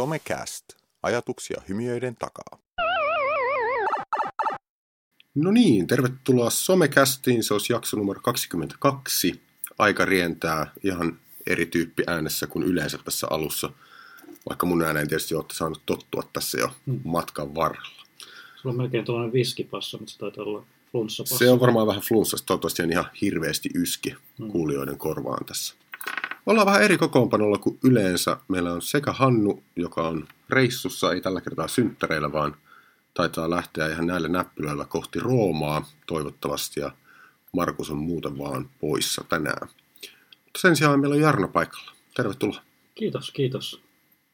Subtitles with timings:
[0.00, 0.64] Somecast.
[1.02, 2.58] Ajatuksia hymiöiden takaa.
[5.34, 7.42] No niin, tervetuloa Somecastiin.
[7.44, 9.40] Se olisi jakso numero 22.
[9.78, 13.72] Aika rientää ihan eri tyyppi äänessä kuin yleensä tässä alussa.
[14.48, 17.00] Vaikka mun ääneen tietysti olette saanut tottua tässä jo Hmm.
[17.04, 18.04] matkan varrella.
[18.62, 21.38] Sulla on melkein tuollainen viskipassa, mutta se taitaa olla flunssapassa.
[21.38, 24.48] Se on varmaan vähän flunssasta, toivottavasti en ihan hirveästi yski Hmm.
[24.50, 25.74] kuulijoiden korvaan tässä.
[26.46, 28.36] Ollaan vähän eri kokoonpanolla kuin yleensä.
[28.48, 32.56] Meillä on sekä Hannu, joka on reissussa, ei tällä kertaa synttäreillä, vaan
[33.14, 36.92] taitaa lähteä ihan näillä näppylöillä kohti Roomaa toivottavasti, ja
[37.52, 39.68] Markus on muuten vaan poissa tänään.
[40.44, 41.92] Mutta sen sijaan meillä on Jarno paikalla.
[42.16, 42.62] Tervetuloa.
[42.94, 43.82] Kiitos, kiitos.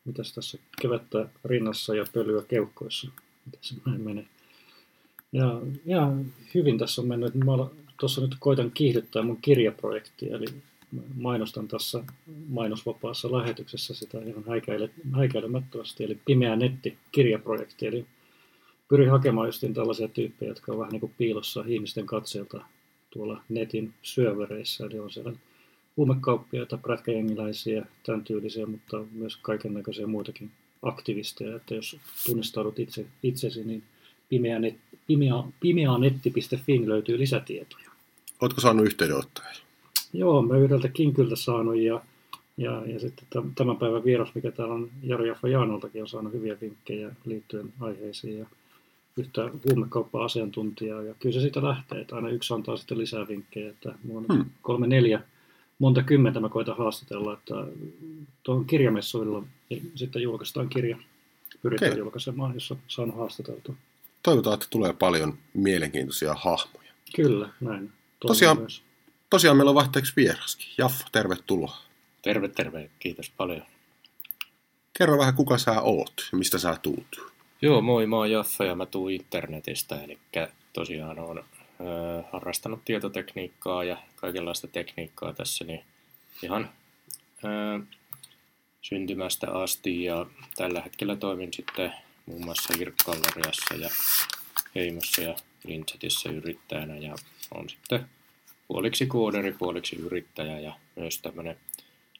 [0.04, 3.08] Mitäs tässä kevättä rinnassa ja pölyä keuhkoissa?
[3.46, 4.26] Miten se näin menee?
[5.32, 6.12] Ja, ja
[6.54, 7.34] hyvin tässä on mennyt.
[7.34, 7.52] Mä
[8.00, 10.46] tuossa nyt koitan kiihdyttää mun kirjaprojektia, eli
[11.14, 12.04] mainostan tässä
[12.48, 18.06] mainosvapaassa lähetyksessä sitä ihan häikäile, häikäilemättömästi, eli Pimeä netti kirjaprojekti, eli
[18.88, 22.64] pyrin hakemaan justiin tällaisia tyyppejä, jotka on vähän niin kuin piilossa ihmisten katseelta
[23.10, 25.32] tuolla netin syövereissä, eli on siellä
[25.96, 30.50] huumekauppiaita, prätkäjengiläisiä, tämän tyylisiä, mutta myös kaiken näköisiä muitakin
[30.82, 33.82] aktivisteja, että jos tunnistaudut itse, itsesi, niin
[34.28, 34.74] pimeanet,
[35.06, 37.90] pimea, pimeanetti.fi löytyy lisätietoja.
[38.40, 39.65] Oletko saanut yhteydenottoja?
[40.18, 42.00] Joo, mä yhdeltä Kinkyltä saanut ja,
[42.56, 46.56] ja, ja sitten täm- tämän päivän vieras, mikä täällä on Jari Jaanoltakin on saanut hyviä
[46.60, 48.46] vinkkejä liittyen aiheisiin ja
[49.16, 51.02] yhtä huumekauppa-asiantuntijaa.
[51.02, 54.36] Ja kyllä se siitä lähtee, että aina yksi antaa sitten lisää vinkkejä, että mulla on
[54.36, 54.50] Hmm.
[54.62, 55.22] kolme neljä,
[55.78, 57.54] monta kymmentä mä koitan haastatella, että
[58.42, 60.96] tuohon kirjamessuilla niin sitten julkaistaan kirja,
[61.62, 61.98] pyritään Okei.
[62.00, 63.74] julkaisemaan, jossa saan haastateltua.
[64.22, 66.92] Toivotaan, että tulee paljon mielenkiintoisia hahmoja.
[67.16, 67.92] Kyllä, näin.
[68.20, 68.82] Tosiaan- Myös.
[69.30, 70.68] Tosiaan meillä on vaihteeksi vieraskin.
[70.78, 71.76] Jaffa, tervetuloa.
[72.22, 72.90] Terve, terve.
[72.98, 73.62] Kiitos paljon.
[74.98, 77.32] Kerro vähän, kuka sä oot ja mistä sä tuut.
[77.62, 80.18] Joo, moi, mä oon Jaffa ja mä tuun internetistä, eli
[80.72, 81.42] tosiaan oon ö,
[82.32, 85.84] harrastanut tietotekniikkaa ja kaikenlaista tekniikkaa tässä, niin
[86.42, 86.70] ihan
[87.44, 87.80] ö,
[88.82, 90.26] syntymästä asti ja
[90.56, 91.92] tällä hetkellä toimin sitten
[92.26, 93.90] muun muassa Irkkalleriassa ja
[94.74, 97.14] Heimossa ja Lincetissä yrittäjänä ja
[97.54, 98.08] on sitten
[98.68, 101.56] puoliksi kooderi, puoliksi yrittäjä ja myös tämmöinen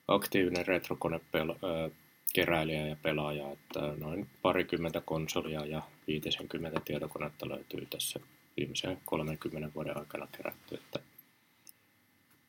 [0.09, 1.91] aktiivinen retrokonepel- ö,
[2.35, 8.21] keräilijä ja pelaaja, että noin parikymmentä konsolia ja 50 tietokonetta löytyy tässä
[8.57, 10.75] viimeisen 30 vuoden aikana kerätty.
[10.75, 10.99] Että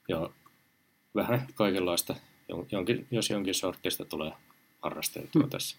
[0.09, 0.29] ja
[1.16, 2.16] vähän kaikenlaista,
[2.52, 4.31] jon- jonkin, jos jonkin sortista tulee
[4.81, 5.50] harrasteltua Hmm.
[5.50, 5.78] tässä.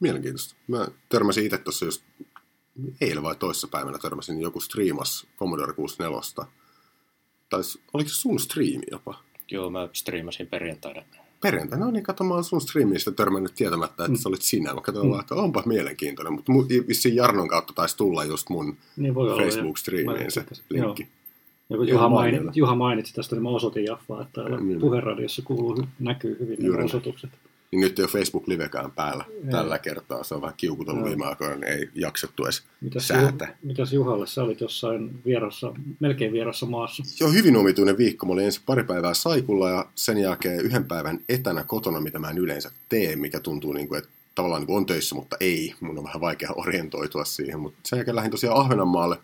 [0.00, 0.54] Mielenkiintoista.
[0.68, 2.02] Mä törmäsin itse tuossa just
[3.00, 6.20] eilen vai toissa päivänä törmäsin joku striimas Commodore 64.
[7.48, 7.60] Tai
[7.94, 9.20] oliko se sun striimi jopa?
[9.50, 11.02] Joo, mä striimasin perjantaina.
[11.40, 14.16] Perjantaina, no niin, kato, mä oon sun striimistä törmännyt tietämättä, että Mm.
[14.16, 14.74] sä olit sinä.
[14.74, 15.10] Mä katsoin Mm.
[15.10, 19.14] vaan, että onpa mielenkiintoinen, mutta mu- vissiin Jarnon kautta taisi tulla just mun Niin.
[19.14, 20.58] Facebook-striimiin se Joo.
[20.86, 21.08] linkki.
[21.70, 24.80] Ja kun Juha, mainitsi, Juha mainitsi tästä, niin mä osoitin Jaffaa, että täällä Niin.
[24.80, 26.84] puheradiossa kuuluu, näkyy hyvin Juuri nämä näin.
[26.86, 27.30] osoitukset.
[27.72, 29.50] Niin nyt ei ole Facebook-livekään päällä Ei.
[29.50, 30.24] tällä kertaa.
[30.24, 31.08] Se on vähän kiukutellut Joo.
[31.08, 33.44] viime aikoina, niin ei jaksettu edes Mitäs, säätä.
[33.44, 37.02] Ju, mitäs Juhalle, sä olit jossain vierassa, melkein vierassa maassa.
[37.24, 38.26] On hyvin omituinen viikko.
[38.26, 42.30] Mä olin ensin pari päivää saikulla ja sen jälkeen yhden päivän etänä kotona, mitä mä
[42.30, 45.74] en yleensä tee, mikä tuntuu niin kuin, että tavallaan niin kuin on töissä, mutta ei.
[45.80, 47.60] Mun on vähän vaikea orientoitua siihen.
[47.60, 49.16] Mutta sen jälkeen lähdin tosiaan Ahvenanmaalle.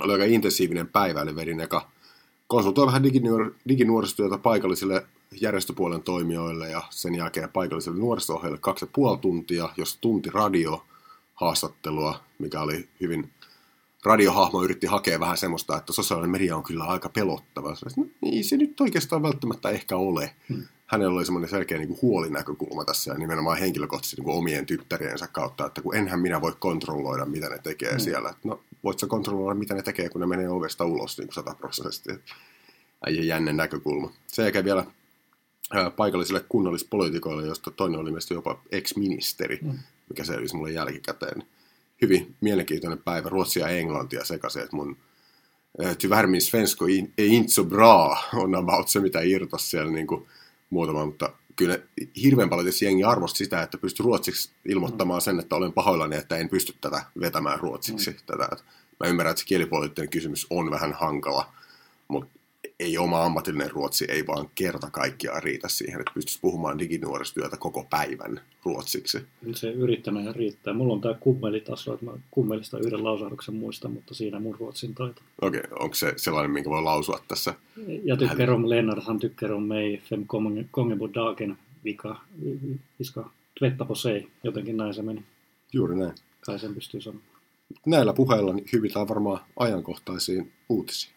[0.00, 1.90] Oli aika intensiivinen päivä, eli vedin eka
[2.54, 5.06] konsultoin vähän diginuor- diginuorisotyötä paikallisille
[5.40, 10.84] järjestöpuolen toimijoille ja sen jälkeen paikallisille nuoriso kaksi ja puoli tuntia, jos tunti radio
[11.34, 13.30] haastattelua, mikä oli hyvin
[14.04, 17.74] radiohahmo yritti hakea vähän semmoista, että sosiaalinen media on kyllä aika pelottava.
[17.74, 20.34] Sanoin, No, se nyt oikeastaan välttämättä ehkä ole.
[20.48, 20.62] Hmm.
[20.94, 25.26] Hänellä oli semmoinen selkeä niin kuin huolinäkökulma tässä ja nimenomaan henkilökohtaisesti niin kuin omien tyttäriensä
[25.26, 27.98] kautta, että kun enhän minä voi kontrolloida, mitä ne tekee Hmm.
[28.00, 28.28] siellä.
[28.30, 31.34] Että No, voit sä kontrolloida, mitä ne tekee, kun ne menee ovesta ulos niin kuin
[31.34, 32.10] sataprosenttisesti.
[33.06, 34.12] Äijä jännä näkökulma.
[34.26, 34.84] Sen jälkeen vielä
[35.72, 39.78] ää, paikallisille kunnallispoliitikoille, josta toinen oli mielestäni jopa ex-ministeri, Mm.
[40.08, 41.42] mikä selvisi mulle jälkikäteen.
[42.02, 44.96] Hyvin mielenkiintoinen päivä, ruotsia ja englantia sekaisin, että mun
[45.98, 46.84] tyvärr min svensko
[47.18, 50.26] är inte så bra on about se, mitä irtos siellä niin kuin
[50.74, 51.78] muutama, mutta kyllä
[52.22, 56.36] hirveän paljon tietysti jengi arvosti sitä, että pystyi ruotsiksi ilmoittamaan sen, että olen pahoillani, että
[56.36, 58.10] en pysty tätä vetämään ruotsiksi.
[58.10, 58.16] Mm.
[58.26, 58.48] Tätä.
[59.00, 61.52] Mä ymmärrän, että se kielipoliittinen kysymys on vähän hankala,
[62.08, 62.38] mutta
[62.80, 67.86] ei oma ammatillinen ruotsi ei vaan kerta kaikkiaan riitä siihen, että pystyisi puhumaan diginuorisotyötä koko
[67.90, 69.26] päivän ruotsiksi.
[69.54, 70.74] Se yrittäminen riittää.
[70.74, 75.22] Mulla on tämä kummelitaso, että mä kummelista yhden lausahduksen muistan, mutta siinä mun ruotsin taito.
[75.42, 77.54] Okei, onko se sellainen, minkä voi lausua tässä?
[78.04, 80.00] Jag tycker om Lennart, han tycker om mig.
[80.00, 80.24] Fem
[80.72, 81.58] gånger på dagen.
[81.84, 82.16] Vilka,
[82.98, 85.24] vi ska Tvetta posei, jotenkin näin se meni.
[85.72, 86.14] Juuri näin.
[86.40, 87.28] Kai sen pystyy sanomaan.
[87.86, 91.14] Näillä puheilla niin hyvitään varmaan ajankohtaisiin uutisiin.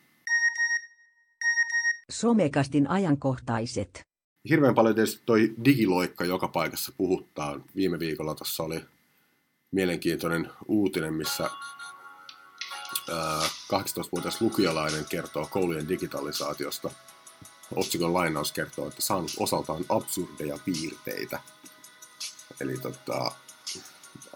[2.11, 4.01] Somekastin ajankohtaiset.
[4.49, 7.59] Hirveän paljon tietysti toi digiloikka joka paikassa puhuttaa.
[7.75, 8.85] Viime viikolla tuossa oli
[9.71, 11.43] mielenkiintoinen uutinen, missä
[13.11, 13.41] ää,
[13.73, 16.91] 18-vuotias lukialainen kertoo koulujen digitalisaatiosta.
[17.75, 21.39] Otsikon lainaus kertoo, että saanut osaltaan absurdeja piirteitä.
[22.61, 23.31] Eli tota,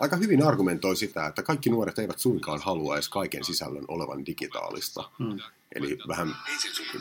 [0.01, 5.09] aika hyvin argumentoi sitä, että kaikki nuoret eivät suinkaan halua edes kaiken sisällön olevan digitaalista.
[5.19, 5.39] Mm.
[5.75, 6.35] Eli vähän,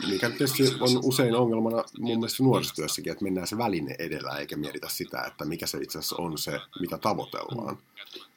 [0.09, 4.89] mikä tietysti on usein ongelmana mun mielestä nuorisotyössäkin, että mennään se väline edellä eikä mietitä
[4.89, 7.77] sitä, että mikä se itse asiassa on se, mitä tavoitellaan.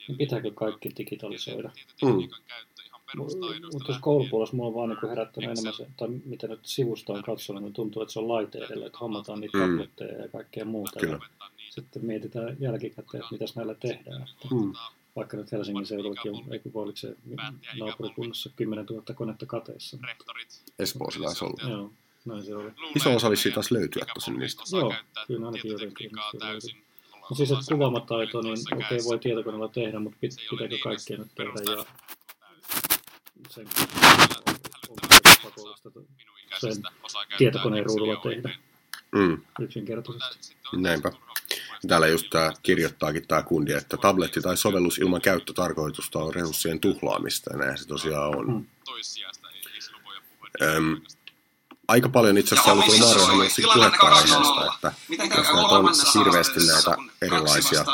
[0.09, 1.71] Niin Pitääkö kaikki digitalisoida?
[2.03, 2.29] Mm.
[3.73, 7.23] Mutta jos koulupuolessa mulla on vaan niin herättänyt enemmän se, tai mitä nyt sivusta on
[7.23, 9.71] katsonut, niin tuntuu, että se on laite edellä, että hommataan niitä Mm.
[9.71, 11.01] tabletteja ja kaikkea muuta.
[11.01, 11.13] Kyllä.
[11.13, 11.21] Ja
[11.75, 14.23] sitten mietitään jälkikäteen, että mitäs näillä tehdään.
[14.23, 14.73] Että Mm.
[15.17, 17.17] Vaikka nyt Helsingin seudullakin on, eikö oliko se
[17.81, 19.99] naapurikunnassa 10 000 konetta kateessa.
[20.79, 21.71] Espoossa taisi olla.
[21.71, 21.93] Joo,
[22.25, 22.71] näin se oli.
[22.97, 24.63] Iso osa olisi taas löytyä tosin niistä.
[24.73, 24.95] Joo,
[25.27, 26.11] kyllä ainakin jotenkin.
[27.31, 31.35] No siis, että kuvaamataito, niin okei, okay, voi tietokoneella tehdä, mutta pit, pitääkö kaikkea nyt
[31.35, 31.85] tehdä ja
[33.51, 33.69] sen
[35.43, 35.91] pakollista
[36.61, 36.83] sen
[37.39, 38.51] tietokoneen ruudulla tehdä
[39.15, 39.43] Mm.
[39.61, 40.57] yksinkertaisesti.
[40.77, 41.13] Näinpä.
[41.89, 47.51] Täällä just tämä kirjoittaakin tämä kundi, että tabletti tai sovellus ilman käyttötarkoitusta on resurssien tuhlaamista,
[47.53, 48.47] ja näin se tosiaan on.
[48.47, 48.67] Mm.
[50.63, 51.01] Öm,
[51.89, 54.93] aika paljon itse asiassa ollut tuolla Maariohan myös puhetta aiheesta, että
[55.39, 55.95] jos näitä on
[56.25, 57.85] hirveästi näitä erilaisia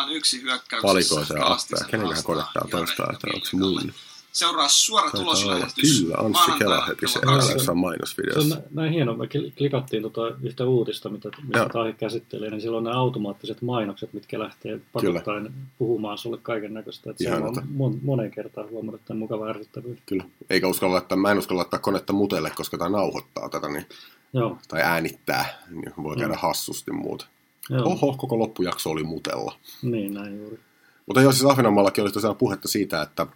[0.82, 3.92] palikoita ja appeja, kenenköhän kone on taustalla, että onko se mun?
[4.32, 6.00] Seuraa suora tuloslähetys.
[6.02, 8.54] Kyllä, Anssi Kela heti se kello jossain Se on mainosvideossa.
[8.54, 9.16] nä- näin hienoa.
[9.16, 11.68] Me kli- klikattiin tota yhtä uutista, mitä, mitä.
[11.72, 17.10] Tahi käsittelee, niin silloin on ne automaattiset mainokset, mitkä lähtee pakottaen puhumaan sulle kaiken näköistä.
[17.16, 20.02] Se on mon, moneen kertaan huomannut tämän mukava ärsyttävyyden.
[20.06, 20.24] Kyllä.
[20.50, 23.86] Eikä uskalla laittaa, mä en uskalla laittaa konetta mutelle, koska tämä nauhoittaa tätä, niin,
[24.32, 26.40] Joo, tai äänittää, niin voi käydä Mm.
[26.40, 27.26] hassusti muuta.
[27.70, 27.82] joo.
[27.86, 29.54] Oho, koko loppujakso oli mutella.
[29.82, 30.58] Niin, näin juuri.
[31.06, 33.26] Mutta joo, siis Ahvenanmaallakin oli tosiaan puhetta siitä, että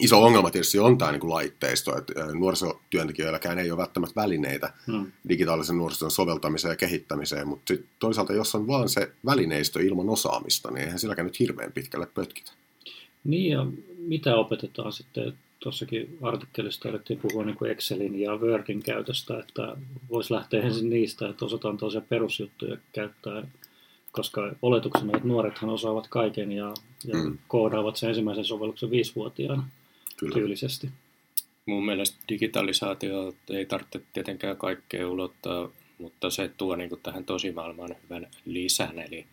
[0.00, 5.12] iso ongelma tietysti on tämä niin laitteisto, että nuorisotyöntekijöilläkään ei ole välttämättä välineitä Hmm.
[5.28, 10.70] digitaalisen nuorisotyön soveltamiseen ja kehittämiseen, mutta sit toisaalta jos on vaan se välineistö ilman osaamista,
[10.70, 12.52] niin eihän silläkään nyt hirveän pitkälle pötkitä.
[13.24, 13.66] Niin, ja
[13.98, 15.32] mitä opetetaan sitten?
[15.60, 19.76] Tuossakin artikkelista alettiin puhua niin kuin Excelin ja Wordin käytöstä, että
[20.10, 23.46] voisi lähteä ensin niistä, että osataan tosiaan perusjuttuja käyttää,
[24.12, 27.38] koska oletuksena, että nuorethan osaavat kaiken ja, ja mm.
[27.48, 29.68] koodaavat sen ensimmäisen sovelluksen viisivuotiaana
[30.16, 30.34] Kyllä.
[30.34, 30.88] tyylisesti.
[31.66, 35.68] Mun mielestä digitalisaatio ei tarvitse tietenkään kaikkea ulottaa,
[35.98, 38.98] mutta se tuo niin kuin tähän tosimaailmaan hyvän lisän.
[38.98, 39.26] Eli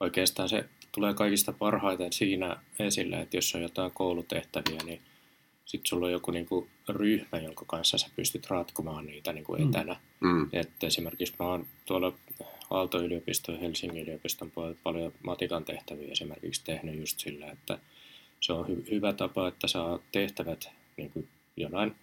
[0.00, 5.00] oikeastaan se tulee kaikista parhaiten siinä esille, että jos on jotain koulutehtäviä, niin
[5.64, 9.62] sitten sulla on joku niin kuin ryhmä, jonka kanssa sä pystyt ratkomaan niitä niin kuin
[9.62, 9.68] Mm.
[9.68, 9.96] etänä.
[10.20, 12.12] Mm, Että esimerkiksi mä oon tuolla
[12.70, 17.78] Aalto-yliopiston ja Helsingin yliopiston puolella paljon matikan tehtäviä esimerkiksi tehnyt just sillä, että
[18.42, 21.94] se on hy- hyvä tapa, että saa tehtävät niin kuin jonain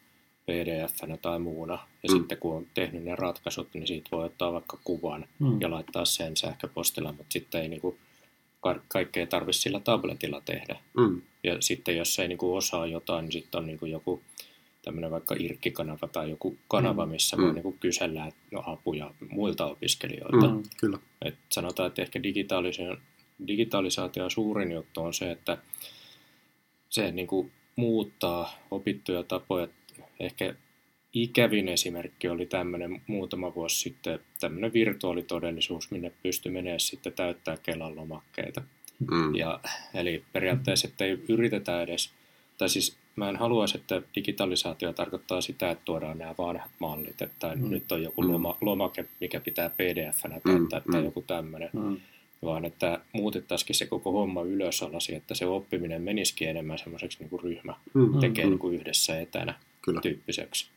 [0.45, 1.73] pdf tai muuna.
[1.73, 2.17] Ja Mm.
[2.17, 5.61] sitten kun on tehnyt ne ratkaisut, niin siitä voi ottaa vaikka kuvan Mm.
[5.61, 7.97] ja laittaa sen sähköpostilla, mutta sitten ei niin kuin,
[8.61, 10.79] ka- kaikkea tarvitse sillä tabletilla tehdä.
[10.97, 14.21] mm, Ja sitten jos ei niin kuin osaa jotain, niin sitten on niin kuin joku
[14.81, 17.11] tämmöinen vaikka irkkikanava tai joku kanava, Mm.
[17.11, 17.43] missä Mm.
[17.43, 20.47] voi niin kuin kysellä no, apuja muilta opiskelijoilta.
[20.47, 20.63] mm, Mm.
[20.79, 20.97] kyllä.
[21.21, 22.97] Et sanotaan, että ehkä digitaalisen,
[23.47, 25.57] digitalisaation suurin juttu on se, että
[26.89, 29.67] se niin kuin muuttaa opittuja tapoja.
[30.19, 30.55] Ehkä
[31.13, 37.95] ikävin esimerkki oli tämmöinen muutama vuosi sitten, tämmöinen virtuaalitodellisuus, minne pystyi menemään sitten täyttää Kelan
[37.95, 38.61] lomakkeita.
[39.11, 39.59] Mm, Ja,
[39.93, 42.11] eli periaatteessa, että ei yritetä edes,
[42.57, 47.55] tai siis mä en haluaisi, että digitalisaatio tarkoittaa sitä, että tuodaan nämä vanhat mallit, että
[47.55, 47.63] Mm.
[47.63, 47.69] mm.
[47.69, 48.31] nyt on joku Mm.
[48.31, 51.05] loma, lomake, mikä pitää pdf-nä täyttää Mm, tai mm.
[51.05, 51.97] joku tämmöinen, Mm.
[52.43, 57.29] Vaan että muutettaisikin se koko homma ylös alasi, että se oppiminen menisikin enemmän semmoiseksi niin
[57.29, 60.01] kuin ryhmä mm, tekee mm, niin kuin yhdessä etänä kyllä.
[60.01, 60.69] tyyppiseksi.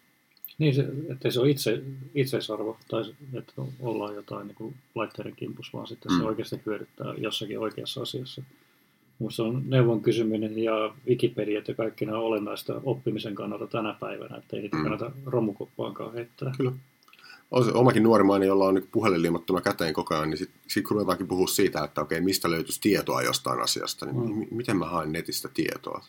[0.59, 1.83] Niin, se, että se on itse,
[2.15, 3.03] itseisarvo, tai
[3.35, 6.19] että ollaan jotain niin kuin laitteiden kimpus, vaan sitten Mm.
[6.19, 8.43] se oikeasti hyödyttää jossakin oikeassa asiassa.
[9.19, 14.57] Minusta on neuvon kysyminen ja Wikipediat ja kaikki nämä olennaista oppimisen kannalta tänä päivänä, että
[14.57, 14.83] ei niitä Mm.
[14.83, 16.53] kannata romukoppaankaan heittää.
[16.57, 16.73] Kyllä.
[17.53, 20.85] On se omakin nuorimainen, jolla on niin puhelin liimattuna käteen koko ajan, niin sitten sit
[20.85, 24.35] kun ruvetaankin puhua siitä, että okei, mistä löytyisi tietoa jostain asiasta, niin Mm.
[24.39, 24.47] mm.
[24.51, 26.05] miten mä haen netistä tietoa?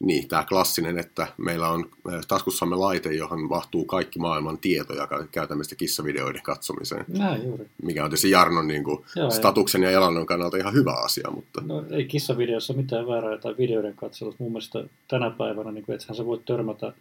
[0.00, 5.64] Niin, tämä klassinen, että meillä on äh, taskussamme laite, johon mahtuu kaikki maailman tietoja käytämme
[5.64, 7.04] sitä kissavideoiden katsomiseen.
[7.08, 7.66] Näin juuri.
[7.82, 11.60] Mikä on tietysti Jarnon niin kuin, Joo, statuksen ja elannon kannalta ihan hyvä asia, mutta
[11.66, 14.42] No ei kissavideossa mitään väärää tai videoiden katselussa.
[14.44, 16.92] Mun mielestä tänä päivänä, niin kuin, ethän sä voi törmätä.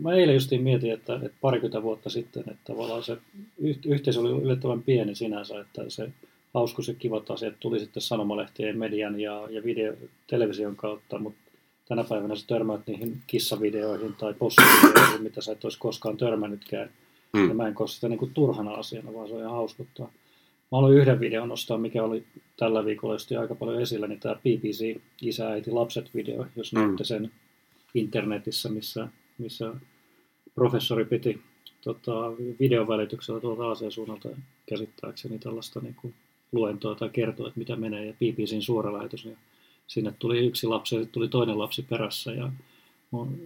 [0.00, 3.16] Mä eilen justiin mietin, että, että parikymmentä vuotta sitten, että tavallaan se
[3.58, 6.08] yh- yhteisö oli yllättävän pieni sinänsä, että se
[6.54, 9.94] hauskus ja kivat asiat tuli sitten sanomalehtien, median ja, ja video,
[10.26, 11.38] television kautta, mutta
[11.88, 16.90] tänä päivänä sä törmäät niihin kissavideoihin tai possivideoihin, mitä sä et olisi koskaan törmännytkään.
[17.32, 17.48] Mm.
[17.48, 20.06] Ja mä en koe sitä niin kuin turhana asiana, vaan se on ihan hauskuttaa.
[20.72, 22.24] Mä haluan yhden videon nostaa, mikä oli
[22.56, 26.80] tällä viikolla just aika paljon esillä, niin tämä BBC Isä, äiti, lapset video, jos Mm.
[26.80, 27.30] näette sen
[27.94, 29.74] internetissä, missä, missä
[30.54, 31.40] professori piti
[31.84, 34.28] tota, videon välityksellä tuolta Aasian suunnalta
[34.68, 36.14] käsittääkseni tällaista niin kuin
[36.52, 39.36] luentoa tai kertoa, että mitä menee, ja BBCn suora lähetys, ja
[39.86, 42.52] sinne tuli yksi lapsi ja sitten tuli toinen lapsi perässä, ja
[43.12, 43.38] on,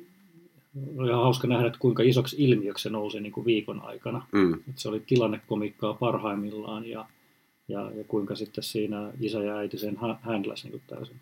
[0.96, 4.26] oli ihan hauska nähdä, että kuinka isoksi ilmiöksi se nousi niin kuin viikon aikana.
[4.32, 7.06] mm, Et se oli tilannekomikkaa parhaimmillaan ja,
[7.68, 11.16] ja, ja kuinka sitten siinä isä ja äiti sen handläsi niin täysin.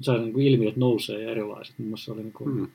[0.00, 1.78] Se niin kuin ilmiöt nousee ja erilaiset.
[1.78, 2.68] Mun se oli niin kuin mm.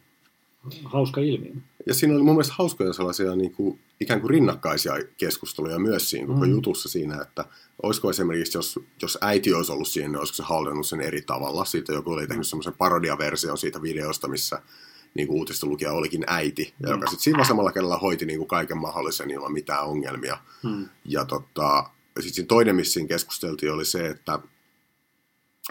[0.84, 1.54] Hauska ilmiö.
[1.86, 6.28] Ja siinä oli mun mielestä hauskoja sellaisia niin kuin, ikään kuin rinnakkaisia keskusteluja myös siinä
[6.28, 6.52] koko Mm.
[6.52, 7.46] jutussa siinä, että
[7.84, 11.66] olisiko esimerkiksi, jos, jos äiti olisi ollut siinä, niin olisiko se hallinnut sen eri tavalla.
[11.66, 14.62] Siitä joku oli tehnyt semmoisen parodiaversion siitä videosta, missä
[15.14, 16.92] niin kuin uutisten lukija olikin äiti, ja Mm.
[16.94, 20.38] joka sitten siinä vasemmalla kädellä hoiti niin kuin kaiken mahdollisen ilman mitään ongelmia.
[20.64, 20.86] Hmm.
[21.06, 24.40] Ja tota, sitten toinen, missä siinä keskusteltiin, oli se, että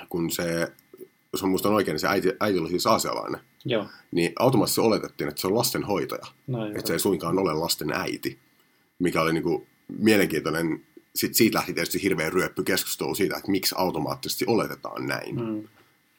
[0.08, 0.72] kun se,
[1.34, 5.28] jos mä muistan oikein, niin se äiti, äiti oli siis aasialainen, Joo, niin automaattisesti oletettiin,
[5.28, 6.76] että se on lastenhoitaja, näin.
[6.76, 8.38] että se ei suinkaan ole lasten äiti,
[8.98, 9.66] mikä oli niinku
[9.98, 10.82] mielenkiintoinen.
[11.14, 15.68] Sitten siitä lähti tietysti hirveän ryöppy keskustelu siitä, että miksi automaattisesti oletetaan näin, mm.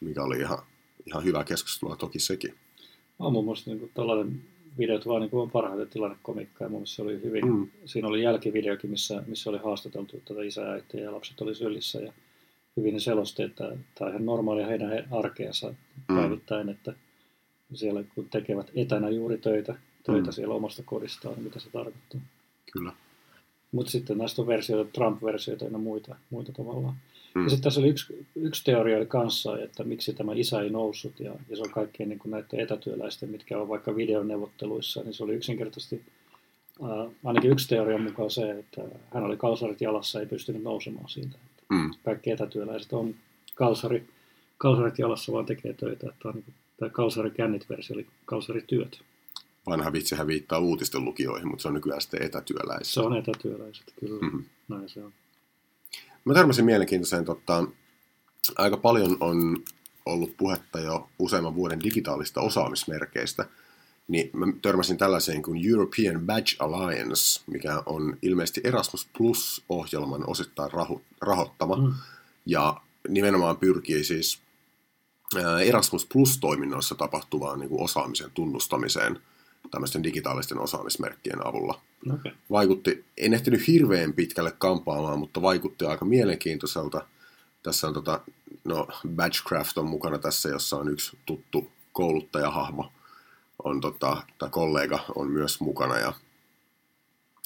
[0.01, 0.57] Mikä oli ihan,
[1.05, 2.53] ihan hyvä keskustelua toki sekin.
[3.19, 4.41] On mun mielestä niin tällainen
[4.77, 6.65] videot vaan niin on parhaiten tilannekomikkaa.
[6.65, 7.51] Ja mun mielestä se oli hyvin, Mm.
[7.53, 7.67] mm.
[7.85, 11.99] siinä oli jälkivideokin, missä, missä oli haastateltu tätä isää, äitiä ja lapset oli sylissä.
[11.99, 12.13] Ja
[12.77, 15.69] hyvin selosti, että tämä on ihan normaalia heidän he- arkeensa
[16.09, 16.15] Mm.
[16.15, 16.93] päivittäin, että
[17.73, 20.33] siellä kun tekevät etänä juuri töitä, töitä Mm.
[20.33, 22.21] siellä omasta kodistaan, niin mitä se tarkoittaa.
[22.73, 22.91] Kyllä.
[23.71, 26.95] Mutta sitten näistä on versioita, Trump-versioita ja muita, muita tavallaan.
[27.35, 27.43] Mm.
[27.43, 31.19] Ja sitten tässä oli yksi, yksi teoria oli kanssa, että miksi tämä isä ei noussut,
[31.19, 35.33] ja, ja se on kaikkien niin näiden etätyöläisten, mitkä on vaikka videoneuvotteluissa, niin se oli
[35.33, 36.01] yksinkertaisesti,
[36.83, 38.81] ää, ainakin yksi teoria mukaan se, että
[39.13, 41.37] hän oli kalsarit jalassa, ei pystynyt nousemaan siitä.
[41.65, 41.91] Että Mm.
[42.05, 43.15] kaikki etätyöläiset on
[43.55, 44.07] kalsari,
[44.57, 46.09] kalsarit jalassa, vaan tekee töitä.
[46.09, 49.01] Että on niin kuin, tämä kalsarikännit-versio oli kalsarityöt.
[49.67, 52.93] Vanha vitsihän viittaa uutisten lukijoihin, mutta se on nykyään sitten etätyöläisiä.
[52.93, 54.19] Se on etätyöläiset, kyllä.
[54.27, 54.39] Mhm.
[54.67, 55.13] Näin se on.
[56.25, 57.63] Mä törmäsin mielenkiintoiseen, tota,
[58.57, 59.57] aika paljon on
[60.05, 63.45] ollut puhetta jo useamman vuoden digitaalista osaamismerkeistä,
[64.07, 71.01] niin mä törmäsin tällaiseen kuin European Badge Alliance, mikä on ilmeisesti Erasmus Plus-ohjelman osittain raho-
[71.21, 71.93] rahoittama, Mm.
[72.45, 74.39] ja nimenomaan pyrkii siis
[75.43, 79.19] ää, Erasmus Plus-toiminnoissa tapahtuvaan niin kuin osaamisen tunnustamiseen
[79.71, 81.81] tämmöisten digitaalisten osaamismerkkien avulla
[82.13, 82.31] Okay.
[82.51, 87.05] vaikutti, en ehtinyt hirveän pitkälle kampaamaan, mutta vaikutti aika mielenkiintoiselta.
[87.63, 88.21] Tässä on tota,
[88.63, 92.91] no Badgecraft on mukana tässä, jossa on yksi tuttu kouluttajahahmo,
[93.65, 96.13] on tota, tai kollega on myös mukana ja,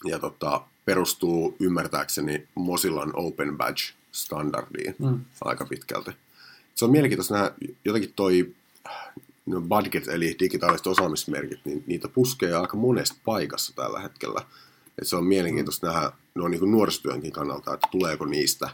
[0.05, 5.19] ja tota, perustuu ymmärtääkseni Mozillan Open Badge-standardiin Mm.
[5.41, 6.11] aika pitkälti.
[6.75, 7.51] Se on mielenkiintoista nähdä,
[7.85, 8.55] jotenkin toi
[9.45, 14.41] no budget eli digitaaliset osaamismerkit, niin niitä puskee aika monesta paikassa tällä hetkellä.
[15.01, 18.69] Et se on mielenkiintoista nähdä no, niin kuin nuorisotyönkin kannalta, että tuleeko niistä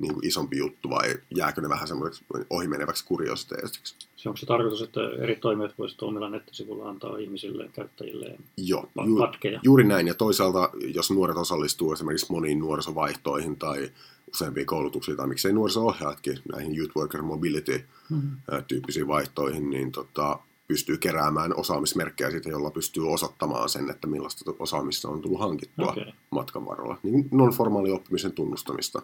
[0.00, 3.94] niin kuin isompi juttu vai jääkö ne vähän semmoiseksi ohimeneväksi kuriositeetiksi.
[4.16, 9.06] Se onko se tarkoitus, että eri toimijat voisivat omilla nettisivuilla antaa ihmisille, käyttäjilleen Joo, pa-
[9.08, 9.60] ju- patkeja?
[9.62, 10.06] juuri näin.
[10.06, 13.90] Ja toisaalta, jos nuoret osallistuu esimerkiksi moniin nuorisovaihtoihin tai
[14.32, 18.26] useampiin koulutuksiin, tai miksei nuoriso-ohjaatkin näihin Youth Worker Mobility Mhm.
[18.50, 20.38] ää, tyyppisiin vaihtoihin, niin tota,
[20.68, 26.12] pystyy keräämään osaamismerkkejä siitä, jolla pystyy osoittamaan sen, että millaista osaamista on tullut hankittua Okei.
[26.30, 26.96] matkan varrella.
[27.02, 29.02] Niin non-formaali oppimisen tunnustamista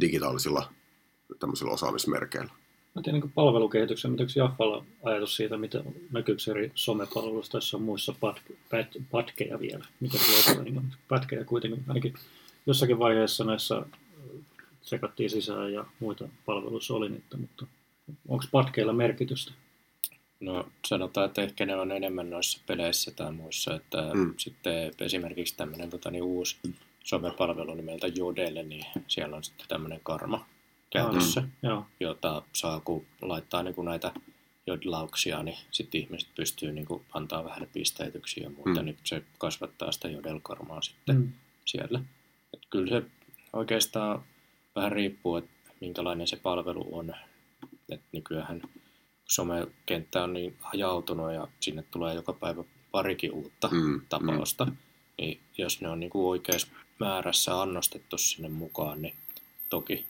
[0.00, 0.72] digitaalisilla
[1.38, 2.52] tämmöisillä osaamismerkeillä.
[2.94, 7.82] Mä tiedän niin palvelukehityksen, mitä yksi Jaffalla ajatus siitä, mitä näkyykö eri somepalveluissa, tässä on
[7.82, 9.84] muissa pat- pat- patkeja vielä.
[10.44, 12.14] Se on niin pätkejä kuitenkin, ainakin
[12.66, 13.82] jossakin vaiheessa näissä
[14.82, 17.66] sekattiin sisään ja muita palveluissa oli niitä, mutta
[18.28, 19.52] onko patkeilla merkitystä?
[20.40, 24.20] No sanotaan, että ehkä ne on enemmän noissa peleissä tai muissa, että Mm.
[24.20, 24.34] mm.
[24.36, 26.56] sitten esimerkiksi tämmöinen tota, niin uusi
[27.08, 30.46] somepalvelu nimeltä Jodelle, niin siellä on sitten tämmöinen karma
[30.90, 34.12] käytössä, Joo, jota saa kun laittaa niin kuin näitä
[34.66, 38.84] jodlauksia, niin sitten ihmiset pystyy niin kuin, antaa vähän pisteytyksiä ja muuta, Mm.
[38.84, 41.32] niin se kasvattaa sitä jodelkarmaa sitten Mm.
[41.64, 42.00] siellä.
[42.54, 43.06] Et kyllä se
[43.52, 44.22] oikeastaan
[44.76, 45.50] vähän riippuu, että
[45.80, 47.14] minkälainen se palvelu on.
[47.88, 48.62] Et nykyään
[49.24, 54.66] somekenttä on niin hajautunut ja sinne tulee joka päivä parikin uutta Mm, tapausta.
[55.18, 56.68] Niin jos ne on niin kuin oikeassa
[57.00, 59.14] määrässä annostettu sinne mukaan, niin
[59.70, 60.06] toki.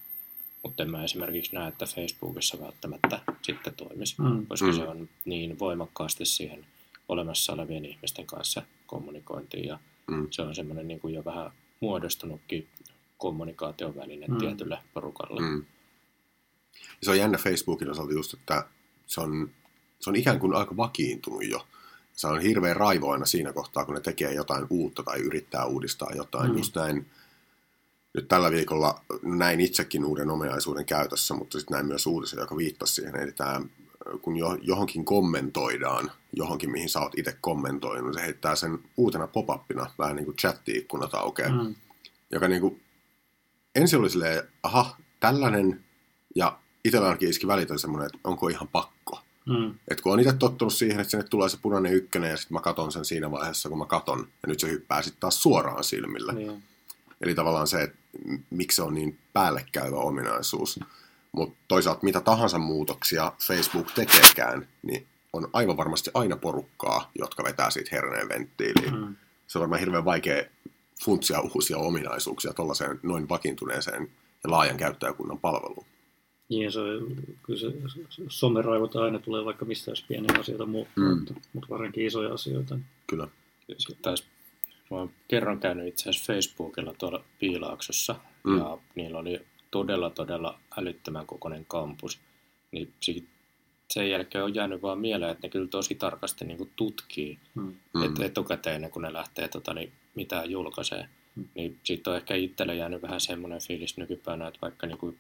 [0.62, 4.46] Mutta en mä esimerkiksi näe, että Facebookissa välttämättä sitten toimisi, Mm.
[4.46, 4.72] koska Mm.
[4.76, 6.66] se on niin voimakkaasti siihen
[7.08, 10.26] olemassa olevien ihmisten kanssa kommunikointiin ja Mm.
[10.30, 12.68] se on semmoinen niin kuin jo vähän muodostunutkin
[13.18, 14.38] kommunikaation väline Mm.
[14.38, 15.40] tietylle porukalle.
[15.40, 15.64] Mm.
[17.02, 18.64] Se on jännä Facebookin osalta just, että
[19.06, 19.50] se on,
[20.00, 21.66] se on ikään kuin aika vakiintunut jo.
[22.18, 26.12] Se on hirveän raivo aina siinä kohtaa, kun ne tekee jotain uutta tai yrittää uudistaa
[26.14, 26.50] jotain.
[26.50, 26.56] Mm.
[26.56, 27.06] Just näin,
[28.14, 32.94] nyt tällä viikolla näin itsekin uuden ominaisuuden käytössä, mutta sitten näin myös uutisen, joka viittasi
[32.94, 33.16] siihen.
[33.16, 33.60] Eli tämä,
[34.22, 39.90] kun jo, johonkin kommentoidaan, johonkin mihin sä oot itse kommentoinut, se heittää sen uutena pop-upina,
[39.98, 41.74] vähän niin kuin chatti-ikkunat aukeaa Mm.
[42.30, 42.80] joka niinku,
[43.74, 45.84] ensin oli silleen, aha, tällainen,
[46.34, 48.97] ja itsellä ainakin iski välitön semmoinen, että onko ihan pakko.
[49.48, 49.74] Mm.
[49.88, 52.60] Et kun on itse tottunut siihen, että sinne tulee se punainen ykkönen, ja sitten mä
[52.60, 56.32] katon sen siinä vaiheessa, kun mä katon, ja nyt se hyppää sitten taas suoraan silmille.
[56.32, 56.62] Niin.
[57.20, 57.96] Eli tavallaan se, että
[58.50, 60.80] miksi se on niin päällekkäyvä ominaisuus.
[61.32, 67.70] Mutta toisaalta mitä tahansa muutoksia Facebook tekeekään, niin on aivan varmasti aina porukkaa, jotka vetää
[67.70, 69.16] siitä herneen venttiiliin Mm.
[69.46, 70.44] se on varmaan hirveän vaikea
[71.04, 74.10] funtsia uusia ominaisuuksia tuollaiseen noin vakiintuneeseen
[74.44, 75.86] ja laajan käyttäjäkunnan palveluun.
[76.48, 76.80] Niin, se,
[77.42, 77.72] kyllä se
[78.28, 81.14] someraivot aina tulee vaikka mistä jos pieniä asioita muuttuu, Mm.
[81.18, 82.74] mutta, mutta varsinkin isoja asioita.
[82.74, 83.28] niin- Kyllä.
[83.78, 84.24] Sitten taas
[84.90, 88.58] mä oon kerran käynyt itse asiassa Facebookilla tuolla Piilaaksossa Mm.
[88.58, 89.40] ja niillä oli
[89.70, 92.18] todella todella älyttömän kokoinen kampus.
[92.72, 93.24] Niin sit
[93.90, 97.62] sen jälkeen on jäänyt vaan mieleen, että ne kyllä tosi tarkasti niin kuin tutkii Mm.
[97.62, 97.74] Mm.
[97.94, 98.02] mm.
[98.02, 101.08] et etukäteen, ennen kuin ne lähtee tota, niin, mitään julkaisee.
[101.36, 101.44] Mm.
[101.54, 105.18] Niin siitä on ehkä itselle jäänyt vähän semmoinen fiilis nykypäivänä, että vaikka niin kuin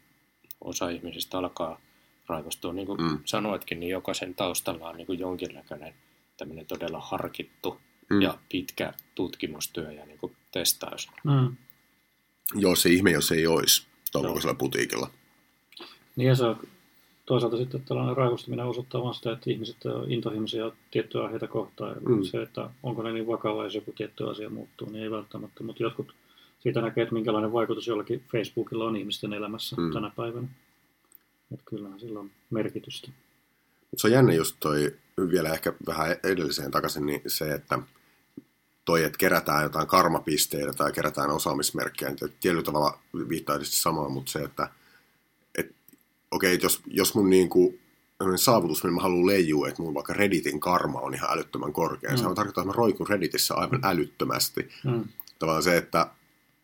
[0.60, 1.80] osa ihmisistä alkaa
[2.26, 3.18] raivostua, niin kuin Mm.
[3.24, 5.94] sanoitkin, niin jokaisen taustalla on niin kuin jonkinnäköinen
[6.36, 8.22] tämmöinen todella harkittu Mm.
[8.22, 11.08] ja pitkä tutkimustyö ja niin kuin testaus.
[11.24, 11.56] Mm.
[12.54, 14.32] Joo, se ihme, jos ei olisi tuolla Joo.
[14.32, 15.10] kokoisella putiikilla.
[16.16, 16.60] Niin ja se on
[17.26, 21.96] toisaalta sitten tällainen raivostuminen osoittaa vaan sitä, että ihmiset on intohimoisia tiettyjä aiheita kohtaan.
[22.08, 22.22] Mm.
[22.22, 25.62] Se, että onko ne niin vakava, jos joku tietty asia muuttuu, niin ei välttämättä.
[25.64, 26.14] Mutta jotkut
[26.58, 29.82] siitä näkee, että minkälainen vaikutus jollakin Facebookilla on ihmisten elämässä Mm.
[29.82, 29.92] mm.
[29.92, 30.48] tänä päivänä.
[31.52, 33.10] Että kyllähän sillä on merkitystä.
[33.96, 34.94] Se on jännä just toi,
[35.30, 37.78] vielä ehkä vähän edelliseen takaisin, niin se, että
[38.84, 44.32] toi, että kerätään jotain karmapisteitä tai kerätään osaamismerkkejä, niin tietyllä tavalla viittaa tietysti samaan, mutta
[44.32, 44.68] se, että
[45.58, 45.74] et,
[46.30, 47.78] okei, okay, jos, jos mun niinku,
[48.18, 52.10] tämmönen saavutus, millä mä haluan leijua, että mun vaikka Redditin karma on ihan älyttömän korkea,
[52.10, 52.16] mm.
[52.16, 52.20] Mm.
[52.20, 54.68] se on tarkoittaa, että mä roikun Redditissä aivan älyttömästi.
[54.84, 55.04] Mm.
[55.38, 56.06] Tavallaan se, että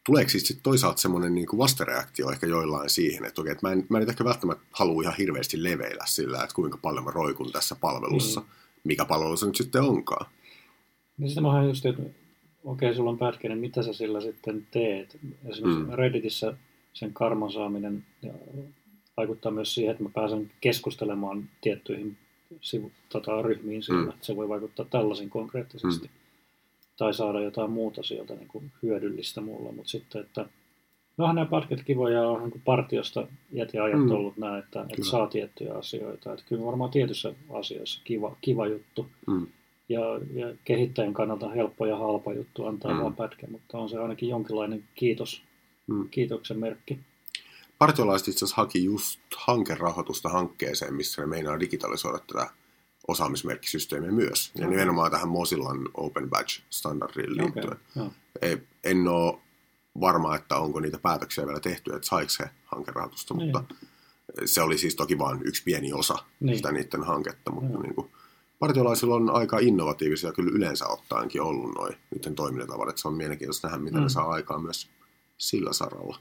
[0.06, 3.86] tuleeko siitä sit toisaalta semmoinen niin vastareaktio ehkä joillain siihen, että okei, että mä en,
[3.88, 7.74] mä en ehkä välttämättä halua ihan hirveästi leveillä sillä, että kuinka paljon mä roikun tässä
[7.80, 8.46] palvelussa, Mm.
[8.84, 10.26] mikä palvelu se nyt sitten onkaan.
[11.18, 12.02] Niin sitä mä just, että
[12.64, 15.18] okei, sulla on pätkäinen, mitä sä sillä sitten teet?
[15.44, 15.92] Esimerkiksi Mm.
[15.94, 16.56] Redditissä
[16.92, 18.04] sen karman saaminen
[19.16, 22.16] vaikuttaa myös siihen, että mä pääsen keskustelemaan tiettyihin
[22.60, 24.08] sivu, tota, ryhmiin sillä, Mm.
[24.08, 26.06] että se voi vaikuttaa tällaisen konkreettisesti.
[26.06, 26.12] Mm.
[26.96, 30.40] Tai saada jotain muuta sieltä niin kuin hyödyllistä mulle, mutta sitten, että
[31.16, 34.04] no onhan nämä pätkät kivoja, on niin kuin partiosta iät ja ajat Mm.
[34.04, 34.10] mm.
[34.10, 36.32] ollut näin, että, että saa tiettyjä asioita.
[36.32, 39.46] Että kyllä varmaan tietyissä asioissa kiva, kiva juttu Mm.
[39.88, 40.00] ja,
[40.34, 43.00] ja kehittäjän kannalta helppo ja halpa juttu antaa mm.
[43.00, 45.42] vaan pätkä, mutta on se ainakin jonkinlainen kiitos,
[45.86, 46.08] Mm.
[46.10, 46.98] kiitoksen merkki.
[47.78, 52.50] Partiolaiset itse asiassa haki just hankerahoitusta hankkeeseen, missä ne meinaa digitalisoida tätä
[53.08, 54.50] osaamismerkkisysteemiä myös.
[54.54, 54.70] Ja Okei.
[54.70, 57.66] nimenomaan tähän Mozillan Open Badge-standardiin liittyen.
[57.66, 58.10] Okei, joo.
[58.42, 59.38] Ei, en ole
[60.00, 63.52] varma, että onko niitä päätöksiä vielä tehty, että saiko se hankerahoitusta, Niin.
[63.52, 63.74] mutta
[64.44, 66.56] se oli siis toki vain yksi pieni osa Niin.
[66.56, 68.10] sitä niiden hanketta, mutta niin kuin,
[68.58, 73.68] partiolaisilla on aika innovatiivisia kyllä yleensä ottaenkin ollut noin niiden toimintatavat, että se on mielenkiintoista
[73.68, 74.02] nähdä, mitä mm.
[74.02, 74.90] Ne saa aikaan myös
[75.38, 76.20] sillä saralla.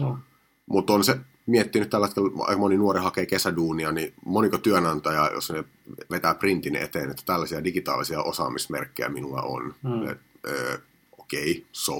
[0.00, 0.18] No,
[0.66, 5.50] Mutta on se miettinyt tällä hetkellä, aika moni nuori hakee kesäduunia, niin moniko työnantaja, jos
[5.50, 5.64] ne
[6.10, 9.74] vetää printin eteen, että tällaisia digitaalisia osaamismerkkejä minulla on.
[9.82, 10.08] Mm.
[10.08, 10.78] Et, ö,
[11.18, 11.92] Okei, okay, so.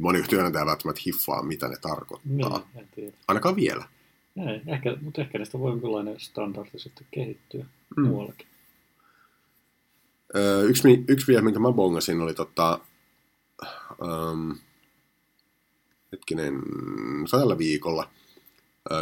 [0.00, 2.66] Moniko työnantaja välttämättä hiffaa, mitä ne tarkoittaa.
[2.96, 3.14] niin.
[3.28, 3.84] Ainakaan vielä.
[4.50, 7.64] Ei, ehkä, mutta ehkä niistä voi jonkinlainen standardi sitten kehittyä
[7.96, 8.06] Mm.
[8.06, 8.46] muuallakin.
[10.36, 12.78] Ö, yksi, yksi vielä, minkä mä bongasin, oli tota,
[14.32, 14.58] um,
[16.12, 16.62] hetkinen,
[17.30, 18.10] tällä viikolla.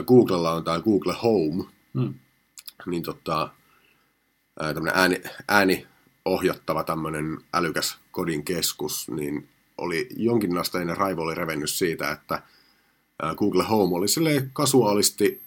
[0.06, 2.14] Googlella on tämä Google Home, Mm.
[2.86, 3.50] niin tota,
[4.60, 12.10] ää, tämmönen ääni, ääniohjattava tämmöinen älykäs kodin keskus, niin oli jonkinasteinen raivo oli revennyt siitä,
[12.10, 12.42] että
[13.36, 15.42] Google Home oli silleen kasuaalisti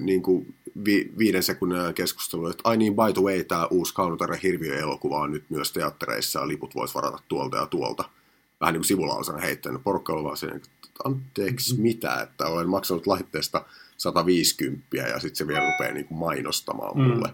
[0.00, 4.40] niin kuin vi, viiden sekunnin keskustelu, että ai niin, by the way, tämä uusi Kaunotaren
[4.42, 8.04] hirviö-elokuva on nyt myös teattereissa ja liput voisi varata tuolta ja tuolta.
[8.60, 9.82] Vähän niin kuin sivulausena heittänyt.
[9.84, 10.68] Porukka on vaan siinä, että
[11.04, 11.82] anteeksi Mm-hmm.
[11.82, 13.64] mitä, että olen maksanut laitteesta
[13.96, 17.02] 150 ja sitten se vielä rupeaa niin kuin mainostamaan Mm.
[17.02, 17.28] mulle.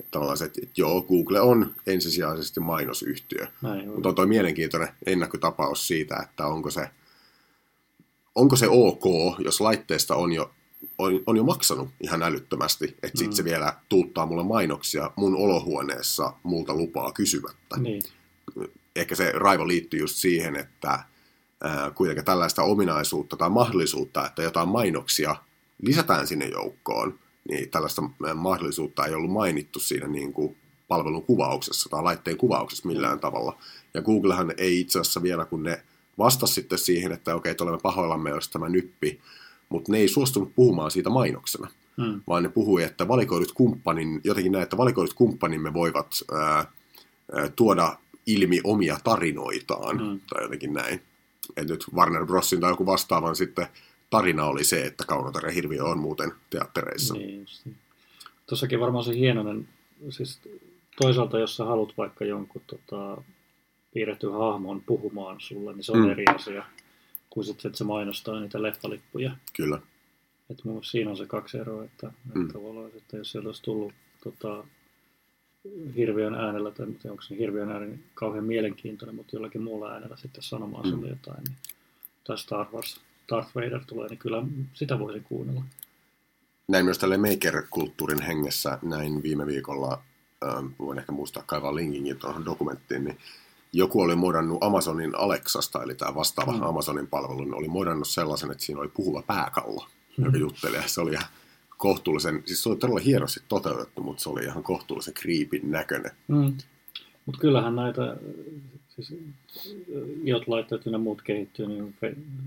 [0.00, 3.94] Että tavallaan se, että, että joo, Google on ensisijaisesti mainosyhtiö, Näin on.
[3.94, 6.88] mutta on toi mielenkiintoinen ennakkotapaus siitä, että onko se,
[8.34, 9.04] onko se ok,
[9.44, 10.50] jos laitteesta on jo,
[10.98, 13.32] on, on jo maksanut ihan älyttömästi, että sitten Mm.
[13.36, 17.76] se vielä tuuttaa mulle mainoksia mun olohuoneessa multa lupaa kysymättä.
[17.76, 18.02] Niin.
[18.96, 21.04] Ehkä se raivo liittyy just siihen, että
[21.62, 25.36] ää, kuitenkin tällaista ominaisuutta tai mahdollisuutta, että jotain mainoksia
[25.82, 27.18] lisätään sinne joukkoon,
[27.48, 30.56] niin tällaista ää, mahdollisuutta ei ollut mainittu siinä niin kuin
[30.88, 33.58] palvelun kuvauksessa tai laitteen kuvauksessa millään tavalla.
[33.94, 35.82] Ja Googlehan ei itse asiassa vielä, kun ne
[36.18, 39.20] vastasi sitten siihen, että okei, että olemme pahoillamme, jos tämä nyppi,
[39.68, 42.20] mutta ne ei suostunut puhumaan siitä mainoksena, Mm.
[42.28, 46.66] vaan ne puhui, että valikoidut kumppanin, jotenkin näin, että valikoidut kumppanimme voivat ää,
[47.34, 50.02] ää, tuoda ilmi omia tarinoitaan, Mm.
[50.02, 50.20] mm.
[50.30, 51.02] tai jotenkin näin.
[51.56, 53.66] Et nyt Warner Brosin tai joku vastaavan sitten
[54.10, 57.14] tarina oli se, että Kaunotaren hirviö on muuten teattereissa.
[57.14, 57.76] Niin, just niin.
[58.46, 59.68] Tuossakin varmaan se hienoinen,
[60.10, 60.40] siis
[61.02, 63.22] toisaalta jos sä haluat vaikka jonkun tota,
[63.94, 66.10] piirretty hahmon puhumaan sulle, niin se on Mm.
[66.10, 66.64] eri asia
[67.30, 69.36] kuin sitten, että se mainostaa niitä leffalippuja.
[69.56, 69.78] Kyllä.
[70.50, 72.40] Et mun siinä on se kaksi eroa, että, Mm.
[72.42, 73.92] että tavallaan, että jos sieltä olisi tullut
[74.24, 74.64] tota,
[75.96, 80.42] hirviön äänellä, tai onko se hirviön ääni niin kauhean mielenkiintoinen, mutta jollakin muulla äänellä sitten
[80.42, 80.90] sanomaan Mm.
[80.90, 81.56] sulle jotain, niin,
[82.24, 84.42] tai Star Wars, Darth Vader tulee, niin kyllä
[84.74, 85.62] sitä voisin kuunnella.
[86.68, 90.02] Näin myös tälle maker-kulttuurin hengessä näin viime viikolla,
[90.44, 93.18] ähm, voin ehkä muistaa kaivaa linkinkin tuohon dokumenttiin, niin
[93.72, 96.62] joku oli modannut Amazonin Alexasta, eli tämä vastaava Mm.
[96.62, 100.24] Amazonin palvelu, niin oli modannut sellaisen, että siinä oli puhuva pääkallo, mm.
[100.24, 101.26] joka jutteli, ja se oli ihan
[101.78, 106.10] kohtuullisen, siis se oli todella hienosti toteutettu, mutta se oli ihan kohtuullisen kriipin näköinen.
[106.28, 106.54] Mm.
[107.26, 108.16] Mutta kyllähän näitä,
[108.88, 109.14] siis
[110.24, 111.94] iot laitteet ja muut kehittyy, niin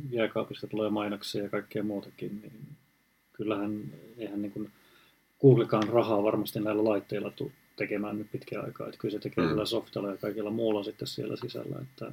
[0.09, 2.53] jääkaapista tulee mainoksia ja kaikkea muutakin, niin
[3.33, 3.83] kyllähän
[4.17, 4.71] eihän niin kuin
[5.41, 9.49] Googlekaan rahaa varmasti näillä laitteilla tule tekemään nyt pitkään aikaa, että kyllä se tekee Mm.
[9.49, 12.11] sillä softalla ja kaikilla muulla sitten siellä sisällä, että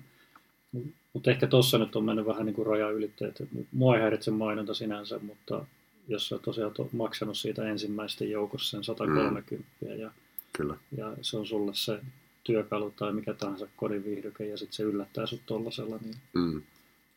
[1.13, 3.49] mutta ehkä tuossa nyt on mennyt vähän niin kuin raja ylitteet.
[3.73, 5.67] Mua ei häiritse mainonta sinänsä, mutta
[6.09, 9.67] jos sä tosiaan oot maksanut siitä ensimmäisten joukossa sen 130
[9.99, 10.11] ja
[10.53, 10.77] Kyllä.
[10.97, 12.01] ja se on sulle se
[12.45, 16.63] työkalu tai mikä tahansa kodin viihdyke ja sitten se yllättää sut tollasella, niin Mm.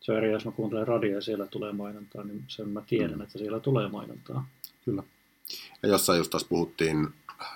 [0.00, 3.14] se on eri, jos mä kuuntelen radioa ja siellä tulee mainontaa, niin sen mä tiedän,
[3.16, 3.20] Mm.
[3.20, 4.48] että siellä tulee mainontaa.
[4.84, 5.02] Kyllä.
[5.82, 7.08] Ja jossain just taas puhuttiin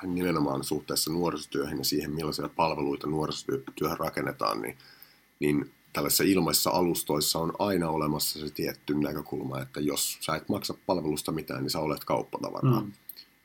[0.02, 4.76] nimenomaan suhteessa nuorisotyöhön ja siihen, millaisia palveluita nuorisotyöhön rakennetaan, niin,
[5.40, 10.74] niin tällaisissa ilmaisissa alustoissa on aina olemassa se tietty näkökulma, että jos sä et maksa
[10.86, 12.80] palvelusta mitään, niin sä olet kauppatavaraa.
[12.80, 12.92] Mm.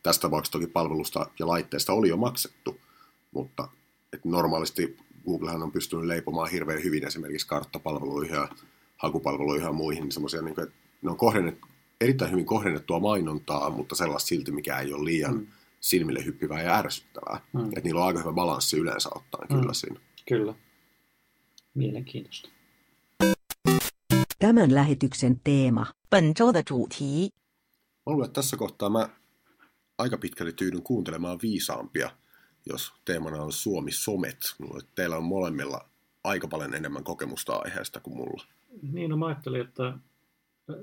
[0.03, 2.79] Tästä tapauksessa toki palvelusta ja laitteesta oli jo maksettu,
[3.31, 3.67] mutta
[4.13, 8.49] et normaalisti Googlehan on pystynyt leipomaan hirveän hyvin esimerkiksi karttapalveluihin ja
[8.97, 11.57] hakupalveluihin ja muihin, niin semmoisia, niin että ne on kohdennet,
[12.01, 15.47] erittäin hyvin kohdennettua mainontaa, mutta sellaista silti, mikä ei ole liian Mm.
[15.79, 17.41] silmille hyppivää ja ärsyttävää.
[17.53, 17.65] Mm.
[17.65, 19.59] Että niillä on aika hyvä balanssi yleensä ottaen Mm.
[19.59, 19.99] kyllä siinä.
[20.27, 20.53] Kyllä.
[21.74, 22.48] Mielenkiintoista.
[24.38, 25.86] Tämän lähetyksen teema.
[26.10, 27.30] 本周的主题
[28.06, 29.08] Mä luulen, että tässä kohtaa mä
[29.98, 32.10] aika pitkälle tyydyn kuuntelemaan viisaampia,
[32.66, 34.38] jos teemana on Suomi-somet.
[34.58, 35.88] Mä luulen, että teillä on molemmilla
[36.24, 38.44] aika paljon enemmän kokemusta aiheesta kuin mulla.
[38.82, 39.98] Niin, no mä ajattelin, että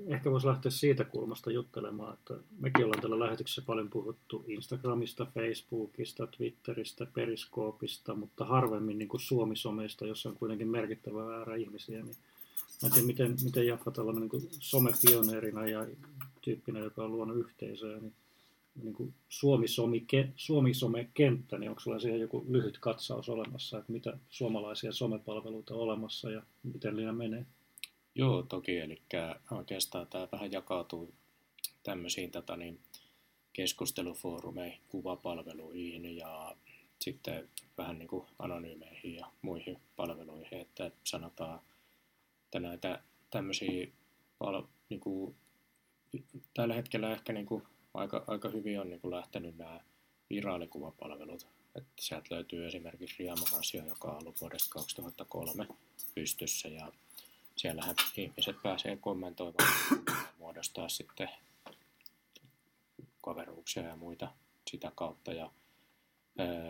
[0.07, 6.27] ehkä voisi lähteä siitä kulmasta juttelemaan, että mekin ollaan tällä lähetyksessä paljon puhuttu Instagramista, Facebookista,
[6.27, 12.03] Twitteristä, Periskoopista, mutta harvemmin niin kuin Suomi-someista, jossa on kuitenkin merkittävä määrä ihmisiä.
[12.03, 12.17] Niin
[12.83, 15.87] mä en tiedä, miten, miten Jaffa tällainen niin kuin somepioneerina ja
[16.41, 18.15] tyyppinä, joka on luonut yhteisöä, niin,
[18.83, 24.93] niin kuin Suomi-some- Suomi-some-kenttä, niin onko sulla siihen joku lyhyt katsaus olemassa, että mitä suomalaisia
[24.93, 27.47] somepalveluita on olemassa ja miten niillä menee?
[28.19, 28.79] Joo, toki.
[28.79, 29.03] Eli
[29.51, 31.15] oikeastaan tämä vähän jakautuu
[31.83, 32.81] tämmöisiin tota, niin,
[33.53, 36.57] keskustelufoorumeihin, kuvapalveluihin ja
[37.01, 40.61] sitten vähän niin kuin anonyymeihin ja muihin palveluihin.
[40.61, 41.61] Että sanotaan,
[42.45, 43.87] että näitä tämmöisiä
[44.39, 45.37] pal- niin kuin,
[46.55, 47.63] tällä hetkellä ehkä niin kuin,
[47.95, 49.81] aika, aika hyvin on niin kuin lähtenyt nämä
[50.31, 51.47] viraalikuvapalvelut.
[51.75, 55.69] Että sieltä löytyy esimerkiksi Riamorasio, joka on ollut vuodesta 2003
[56.15, 56.93] pystyssä ja
[57.59, 59.73] siellähän ihmiset pääsee kommentoimaan
[60.39, 61.29] muodostaa sitten
[63.23, 64.33] kaveruuksia ja muita
[64.71, 65.33] sitä kautta.
[65.33, 65.51] Ja,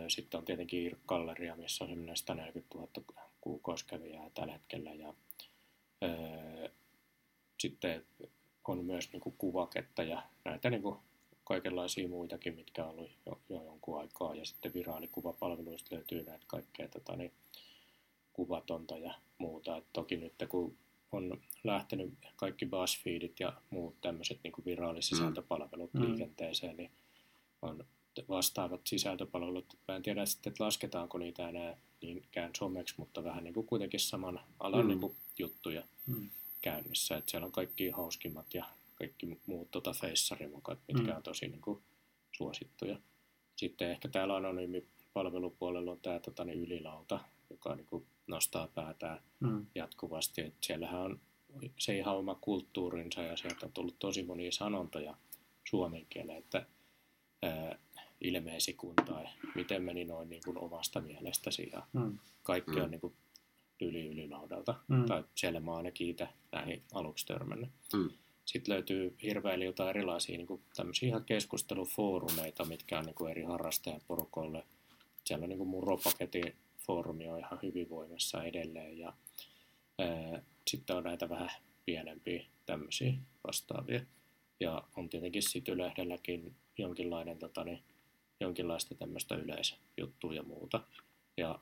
[0.07, 4.93] Sitten on tietenkin Irk-galleria, missä on semmoinen 140 000 kuukauskävijää tällä hetkellä.
[4.93, 5.13] Ja
[7.59, 8.05] sitten
[8.67, 10.99] on myös niin kuin kuvaketta ja näitä niin kuin
[11.43, 14.35] kaikenlaisia muitakin, mitkä on ollut jo, jo jonkun aikaa.
[14.35, 17.31] Ja sitten viraalikuvapalveluista löytyy näitä kaikkea tota, niin,
[18.39, 19.77] kuvatonta ja muuta.
[19.77, 20.77] Et toki nyt kun
[21.11, 26.01] on lähtenyt kaikki BuzzFeedit ja muut tämmöiset niin viraalissisältöpalvelut mm.
[26.01, 26.91] liikenteeseen, niin
[27.61, 27.85] on
[28.29, 29.77] vastaavat sisältöpalvelut.
[29.87, 33.99] Mä en tiedä sitten, että lasketaanko niitä enää niinkään someksi, mutta vähän niin kuin kuitenkin
[33.99, 34.87] saman alan mm.
[34.87, 36.29] niin kuin juttuja mm.
[36.61, 37.17] käynnissä.
[37.17, 41.17] Että siellä on kaikki hauskimmat ja kaikki muut tota feissarimukat, mitkä mm.
[41.17, 41.81] on tosi niin kuin,
[42.31, 42.97] suosittuja.
[43.55, 49.65] Sitten ehkä täällä anonyymi-palvelupuolella on tämä tota, niin ylilauta, joka niin kuin, nostaa päätään mm.
[49.75, 50.41] jatkuvasti.
[50.41, 51.19] Et siellähän on
[51.77, 55.15] se ihan oma kulttuurinsa ja sieltä on tullut tosi monia sanontoja
[55.69, 56.65] suomen kieleen, että
[57.43, 57.79] ää,
[58.21, 62.19] ilmeisikun tai miten meni noin niin kuin omasta mielestäsi ja mm.
[62.43, 62.83] kaikki mm.
[62.83, 63.13] on niin kuin
[63.81, 64.75] yli ylilaudalta.
[64.87, 65.05] Mm.
[65.05, 67.69] Tai siellä mä ainakin itse näihin aluksi törmännyt.
[67.93, 68.09] Mm.
[68.45, 74.63] Sitten löytyy hirveililtä erilaisia niin kuin tämmöisiä ihan keskustelufoorumeita, mitkä on niin kuin eri harrastajaporukolle.
[75.23, 76.55] Siellä on niin kuin Muropaketin
[76.89, 78.97] foorumi on ihan hyvin voimassa edelleen.
[78.97, 79.13] Ja
[79.99, 81.49] ää, sitten on näitä vähän
[81.85, 83.13] pienempiä tämmöisiä
[83.47, 84.01] vastaavia.
[84.59, 87.83] Ja on tietenkin sitten Ylehdelläkin jonkinlainen, tota, niin,
[88.39, 90.81] jonkinlaista tämmöistä yleisjuttua ja muuta.
[91.37, 91.59] Ja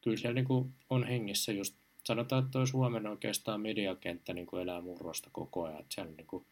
[0.00, 4.62] kyllä siellä niin kuin on hengissä just sanotaan, että tuo Suomen oikeastaan mediakenttä niin kuin
[4.62, 6.46] elää murrosta koko ajan, että siellä niin kuin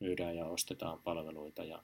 [0.00, 1.82] myydään ja ostetaan palveluita ja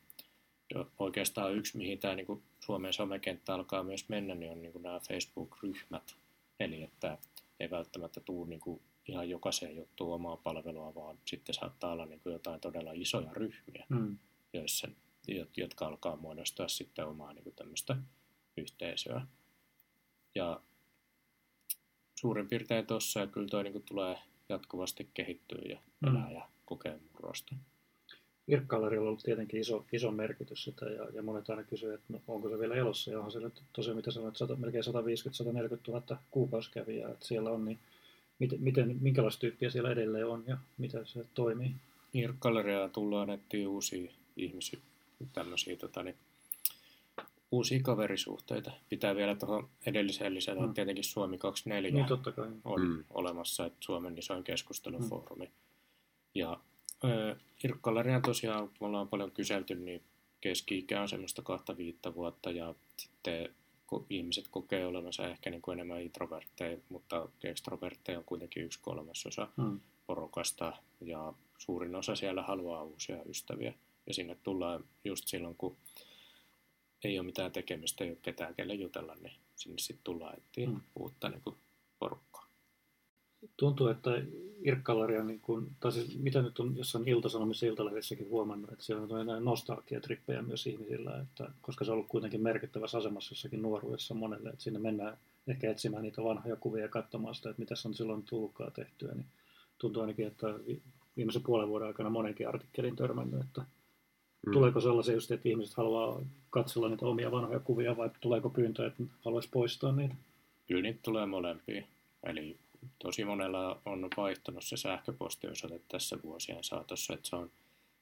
[0.99, 4.83] oikeastaan yksi, mihin tämä niin kuin Suomen somekenttä alkaa myös mennä, niin on niin kuin
[4.83, 6.17] nämä Facebook-ryhmät.
[6.61, 7.19] Eli että
[7.61, 12.21] ei välttämättä tule niin kuin ihan jokaiseen juttuun omaa palvelua, vaan sitten saattaa olla niin
[12.21, 14.19] kuin jotain todella isoja ryhmiä, mm.
[14.53, 14.89] joissa,
[15.57, 17.97] jotka alkaa muodostaa sitten omaa niin kuin tämmöistä
[18.57, 19.27] yhteisöä.
[20.35, 20.61] Ja
[22.21, 25.79] suurin piirtein tuossa, ja kyllä toi niin tulee jatkuvasti kehittyä ja
[26.09, 26.35] elää mm.
[26.35, 27.55] ja kokee murrosta.
[28.49, 32.21] Irkkallerilla on ollut tietenkin iso, iso merkitys sitä, ja, ja monet aina kysyvät, että no,
[32.29, 34.89] onko se vielä elossa, ja onhan se nyt tosiaan, mitä sanoit, 100, melkein 150-140
[35.89, 37.79] 000 kuukausikävijää, että siellä on, niin
[38.39, 41.75] miten, miten, minkälaista tyyppiä siellä edelleen on, ja miten se toimii?
[42.15, 44.79] Irkkalleriaa tullaan etsiä uusia ihmisiä,
[45.33, 46.17] tämmöisiä tota, niin,
[47.51, 48.71] uusia kaverisuhteita.
[48.89, 50.75] Pitää vielä tuohon edelliseen lisätä, mm.
[50.75, 52.49] tietenkin Suomi 24 niin, totta kai.
[52.65, 53.05] on mm.
[53.11, 55.45] olemassa, että Suomen isoin keskustelufoorumi.
[55.45, 55.53] Mm.
[56.35, 56.61] Ja
[57.65, 60.03] Irkkaleria tosiaan, me ollaan paljon kyselty, niin
[60.41, 63.55] keski-ikä on semmoista kahta viittä vuotta ja sitten
[64.11, 69.81] ihmiset kokee olevansa ehkä niin kuin enemmän introvertteja, mutta extrovertteja on kuitenkin yksi kolmasosa mm.
[70.07, 73.75] porukasta ja suurin osa siellä haluaa uusia ystäviä.
[74.07, 75.77] Ja sinne tullaan just silloin, kun
[77.05, 80.81] ei ole mitään tekemistä, ei ole ketään kelle jutella, niin sinne sitten tullaan etsiä mm.
[80.97, 81.57] uutta niin kuin,
[81.99, 82.48] porukkaa.
[83.57, 84.11] Tuntuu, että
[84.63, 89.27] Irkkalaria, niin kuin, tai siis mitä nyt on jossain iltasanomissa iltalehdessäkin huomannut, että siellä on
[89.27, 94.49] näin nostalgiatrippejä myös ihmisillä, että, koska se on ollut kuitenkin merkittävässä asemassa jossakin nuoruudessa monelle,
[94.49, 98.23] että sinne mennään ehkä etsimään niitä vanhoja kuvia ja katsomaan sitä, että mitä on silloin
[98.23, 99.27] tullutkaan tehtyä, niin
[99.79, 100.47] tuntuu ainakin, että
[101.17, 103.63] viimeisen puolen vuoden aikana monenkin artikkelin törmännyt, että
[104.47, 104.53] Mm.
[104.53, 109.03] Tuleeko sellaisia just, että ihmiset haluaa katsella niitä omia vanhoja kuvia vai tuleeko pyyntö, että
[109.25, 110.15] haluaisi poistaa niitä?
[110.67, 111.83] Kyllä niitä tulee molempia.
[112.23, 112.57] Eli
[112.99, 117.51] tosi monella on vaihtunut se sähköpostiosoite tässä vuosien saatossa, että se on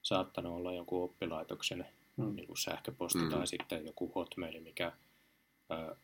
[0.02, 2.36] saattanut olla joku oppilaitoksen mm.
[2.36, 3.30] niin kuin sähköposti mm.
[3.30, 4.92] tai sitten joku hotmail, mikä
[5.70, 5.96] ää,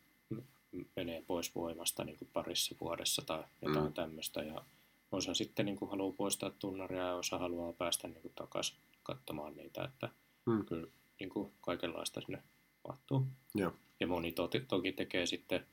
[0.95, 3.93] menee pois voimasta niin kuin parissa vuodessa tai jotain mm.
[3.93, 4.43] tämmöistä.
[4.43, 4.65] Ja
[5.11, 9.55] osa sitten niin kuin haluaa poistaa tunnaria ja osa haluaa päästä niin kuin takaisin katsomaan
[9.55, 10.09] niitä, että
[10.45, 10.65] Hmm.
[10.65, 10.87] Kyllä
[11.19, 12.43] niin kuin kaikenlaista sinne
[12.87, 13.27] mahtuu.
[13.55, 13.73] Joo.
[13.99, 15.65] Ja moni to- toki tekee sitten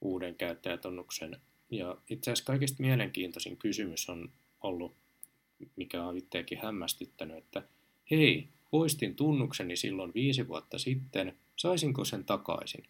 [0.00, 1.40] uuden käyttäjätunnuksen.
[1.70, 4.94] Ja itse asiassa kaikista mielenkiintoisin kysymys on ollut,
[5.76, 7.62] mikä on itseäkin hämmästyttänyt, että
[8.10, 12.84] hei, poistin tunnukseni silloin viisi vuotta sitten, saisinko sen takaisin?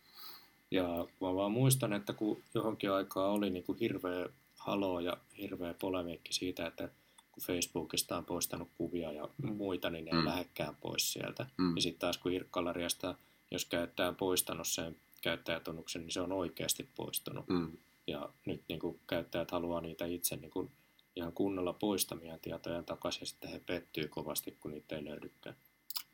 [0.70, 4.26] Ja mä vaan muistan, että kun johonkin aikaa oli niin kuin hirveä
[4.58, 6.88] halo ja hirveä polemiikki siitä, että
[7.32, 10.24] kun Facebookista on poistanut kuvia ja muita, niin ne ei mm.
[10.24, 11.46] lähdekään pois sieltä.
[11.58, 11.76] Mm.
[11.76, 13.14] Ja sitten taas kun Irkkalariasta,
[13.50, 17.48] jos käyttäjä on poistanut sen käyttäjätunnuksen, niin se on oikeasti poistunut.
[17.48, 17.72] Mm.
[18.07, 20.71] Ja nyt niin kuin, käyttäjät haluaa niitä itse niin kuin,
[21.17, 25.57] ihan kunnolla poistamia tietoja takaisin, ja sitten he pettyy kovasti, kun niitä ei löydykään.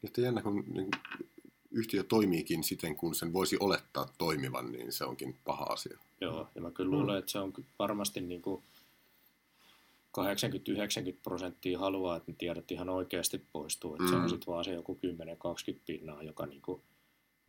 [0.04, 0.90] Että jännä, kun niin
[1.70, 5.98] yhtiö toimiikin siten, kun sen voisi olettaa toimivan, niin se onkin paha asia.
[6.20, 8.62] Joo, ja mä kyllä luulen, että se on varmasti niin kuin,
[10.18, 10.22] 80-90
[11.22, 13.94] prosenttia haluaa, että ne tiedot ihan oikeasti poistuu.
[13.94, 14.10] Että mm.
[14.10, 14.28] Se on mm.
[14.28, 14.98] sitten vaan se joku
[15.74, 16.82] 10-20 pinnaa, joka niinku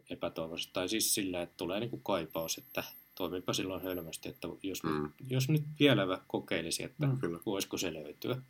[0.10, 0.74] epätoivoisesti.
[0.74, 2.84] Tai siis sillä, että tulee niin kuin kaipaus, että
[3.22, 5.04] toimipa silloin hölmösti, että jos, Mm.
[5.04, 7.18] nyt, jos nyt vielä kokeilisi, että Mm.
[7.18, 7.40] Kyllä.
[7.46, 8.42] voisiko se löytyä.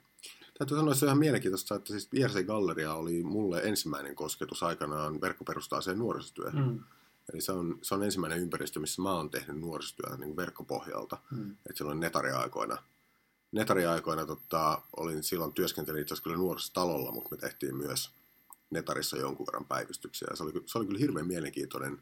[0.57, 4.63] Täytyy sanoa, että se on ihan mielenkiintoista, että siis IRC Galleria oli mulle ensimmäinen kosketus
[4.63, 6.67] aikanaan verkkoperustaiseen nuorisotyöhön.
[6.67, 6.79] Mm.
[7.33, 11.17] Eli se on, se on ensimmäinen ympäristö, missä mä oon tehnyt nuorisotyötä niin verkkopohjalta.
[11.31, 11.55] Mm.
[11.69, 12.77] Et silloin netariaikoina.
[13.51, 18.11] Netariaikoina tota, olin silloin työskentelin itse asiassa kyllä nuorisotalolla, mutta me tehtiin myös
[18.69, 20.27] netarissa jonkun verran päivystyksiä.
[20.29, 22.01] Ja se oli, se oli kyllä hirveän mielenkiintoinen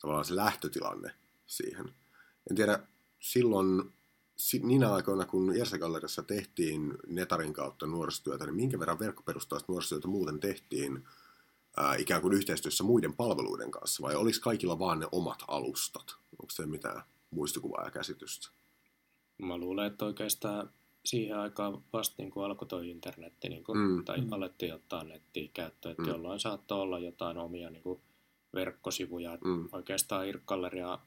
[0.00, 1.10] tavallaan se lähtötilanne
[1.46, 1.94] siihen.
[2.50, 2.78] En tiedä,
[3.20, 3.92] silloin
[4.36, 10.40] si- niinä aikoina, kun Jersa-galleriassa tehtiin netarin kautta nuorisotyötä, niin minkä verran verkkoperustaista nuorisotyötä muuten
[10.40, 11.04] tehtiin
[11.76, 16.14] ää, ikään kuin yhteistyössä muiden palveluiden kanssa, vai oliko kaikilla vaan ne omat alustat?
[16.32, 18.48] Onko se mitään muistikuvaa ja käsitystä?
[19.38, 20.70] Mä luulen, että oikeastaan
[21.04, 24.04] siihen aikaan vasta niin kuin alkoi toi internetti, niin kuin, Mm.
[24.04, 24.32] tai Mm.
[24.32, 26.08] alettiin ottaa nettiä käyttöön, että Mm.
[26.08, 28.00] jollain saattoi olla jotain omia niin kuin
[28.54, 29.38] verkkosivuja.
[29.44, 29.68] Mm.
[29.72, 30.98] Oikeastaan Irkkalleria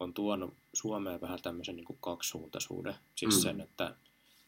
[0.00, 2.94] on tuonut Suomeen vähän tämmöisen niin kuin kaksisuuntaisuuden.
[3.14, 3.40] Siis Mm.
[3.42, 3.94] sen, että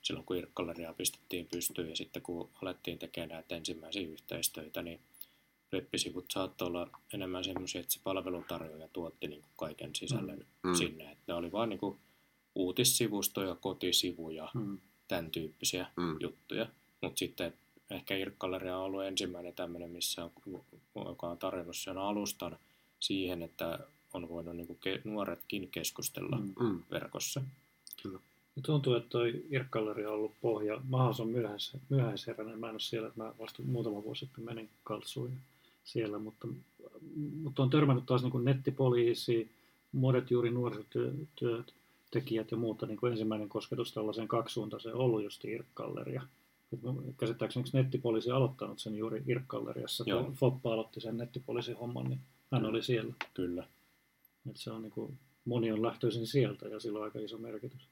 [0.03, 5.01] silloin kun Irkkalleriaa pistettiin pystyyn ja sitten kun alettiin tekemään näitä ensimmäisiä yhteistöitä, niin
[5.73, 10.75] web-sivut saattoi olla enemmän semmoisia, että se palveluntarjoaja tuotti niin kuin kaiken sisällön Mm.
[10.75, 11.05] sinne.
[11.13, 11.99] Että ne oli vaan niin kuin
[12.55, 14.79] uutissivustoja, kotisivuja, Mm.
[15.09, 16.17] tämän tyyppisiä Mm.
[16.21, 16.67] juttuja.
[17.03, 17.55] Mutta sitten
[17.91, 20.33] ehkä Irkkalleria on ollut ensimmäinen tämmöinen, missä on,
[21.07, 22.59] joka on tarjonnut sen alustan
[23.01, 23.79] siihen, että
[24.15, 26.55] on voinut niin kuin ke, nuoretkin keskustella mm.
[26.61, 26.67] Mm.
[26.67, 26.83] Mm.
[26.91, 27.41] verkossa.
[28.57, 30.81] Ja tuntuu, että toi Irkkalleri on ollut pohja.
[30.89, 32.61] Mä on myöhäis, myöhäisheräinen.
[32.61, 35.33] Mä en ole siellä, että mä vasta muutama vuosi sitten menin kaltsuun
[35.85, 36.49] siellä, mutta,
[37.43, 39.51] mutta on törmännyt taas niin nettipoliisi,
[39.93, 42.87] monet juuri nuorisotyötekijät ja muuta.
[42.87, 45.45] Niin kuin ensimmäinen kosketus tällaiseen kaksisuuntaiseen on ollut just
[46.83, 49.23] mä- Käsittääkseni nettipoliisi aloittanut sen juuri
[50.25, 52.21] kun Foppa aloitti sen nettipoliisin homman, niin
[52.53, 53.15] hän oli siellä.
[53.35, 53.67] Kyllä.
[54.49, 57.89] Että se on niin kuin, moni on lähtöisin sieltä ja sillä on aika iso merkitys.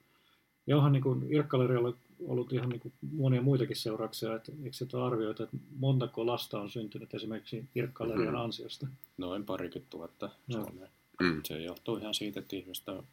[0.67, 5.05] Ja onhan niin kuin, Irkkalerilla ollut ihan niin kuin, monia muitakin seurauksia, että eikö sitä
[5.05, 8.43] arvioita, että montako lasta on syntynyt esimerkiksi Irkkalerian Mhm.
[8.43, 8.87] ansiosta.
[9.17, 10.31] Noin parikymmentä tuhatta.
[10.51, 10.91] Suomeen.
[11.21, 11.41] Mm.
[11.45, 13.05] Se johtuu ihan siitä, että ihmiset on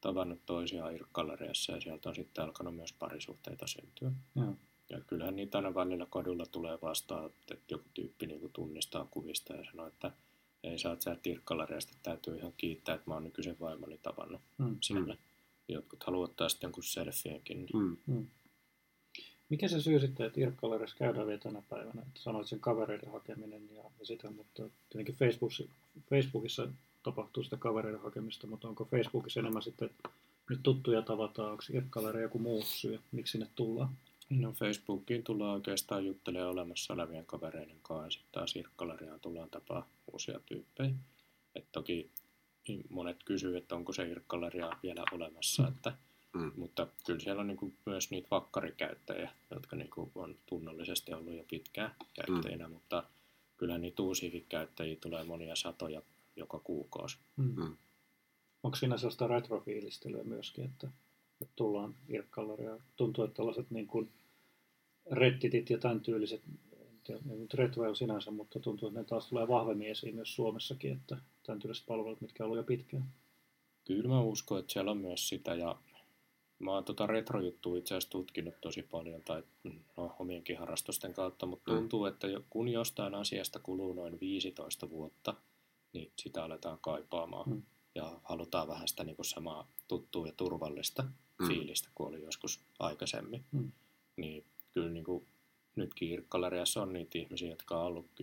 [0.00, 4.12] tavannut toisiaan Irkkalleriassa ja sieltä on sitten alkanut myös parisuhteita syntyä.
[4.36, 4.56] Joo.
[4.90, 9.54] Ja kyllähän niitä aina välillä kadulla tulee vastaan, että joku tyyppi niin kuin tunnistaa kuvista
[9.54, 10.12] ja sanoo, että
[10.64, 14.76] ei sä oot sieltä Irkkalleriasta, täytyy ihan kiittää, että mä oon nykyisen vaimoni tavannut Mm.
[14.80, 15.16] siellä.
[15.68, 17.66] Jotkut haluaa ottaa sitten jonkun selfienkin.
[17.72, 18.26] Niin Mm.
[19.48, 22.02] Mikä se syy sitten, että Irkkalerissa käydään vielä tänä päivänä?
[22.02, 25.64] Että sanoit sen kavereiden hakeminen ja, ja sitä, mutta tietenkin Facebookissa,
[26.10, 26.68] Facebookissa
[27.02, 30.08] tapahtuu sitä kavereiden hakemista, mutta onko Facebookissa enemmän sitten, että
[30.50, 33.96] nyt tuttuja tavataan, onko Irkkaleria joku muu syy, miksi sinne tullaan?
[34.30, 39.88] No Facebookiin tullaan oikeastaan juttelemaan olemassa olevien kavereiden kanssa ja sitten taas Irkkaleriaan tullaan tapaa
[40.12, 40.94] uusia tyyppejä.
[41.54, 42.10] Et toki
[42.88, 45.92] monet kysyy, että onko se Irkkaleria vielä olemassa, että,
[46.32, 46.52] Mm.
[46.56, 51.94] mutta kyllä siellä on niinku myös niitä vakkarikäyttäjiä, jotka niinku on tunnollisesti ollut jo pitkään
[52.12, 53.04] käyttäjinä, mutta
[53.56, 56.02] kyllä niitä uusiakin käyttäjiä tulee monia satoja
[56.36, 57.18] joka kuukausi.
[57.36, 57.54] Mm.
[57.56, 57.76] Mm.
[58.62, 60.88] Onko siinä sellaista retrofiilistelyä myöskin, että,
[61.40, 62.78] että tullaan Irkkaleria?
[62.96, 64.10] Tuntuu, että tällaiset niin kuin
[65.10, 66.42] Redditit ja tämän tyyliset,
[67.08, 71.16] en nyt retroja sinänsä, mutta tuntuu, että ne taas tulee vahvemmin esiin myös Suomessakin, että
[71.46, 73.04] tämän tyyliset palvelut, mitkä on ollut jo pitkään.
[73.84, 75.76] Kyllä mä uskon, että siellä on myös sitä ja
[76.58, 79.42] mä oon tota retrojuttua itse asiassa tutkinut tosi paljon tai
[79.96, 81.76] no, omienkin harrastusten kautta, mutta Mm.
[81.78, 85.34] tuntuu, että kun jostain asiasta kuluu noin 15 vuotta,
[85.92, 87.62] niin sitä aletaan kaipaamaan Mm.
[88.30, 91.04] Halutaan vähän sitä niin kuin samaa tuttua ja turvallista
[91.38, 91.46] Mm.
[91.48, 93.44] fiilistä kuin oli joskus aikaisemmin.
[93.52, 93.72] Mm.
[94.16, 95.26] Niin kyllä niin kuin,
[95.76, 98.06] nytkin Irkkaleriassa on niitä ihmisiä, jotka on ollut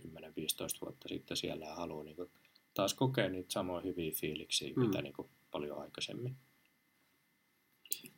[0.80, 2.30] vuotta sitten siellä ja haluaa niin kuin,
[2.74, 4.86] taas kokea niitä samoja hyviä fiiliksiä, Mm.
[4.86, 6.36] mitä niin kuin, paljon aikaisemmin.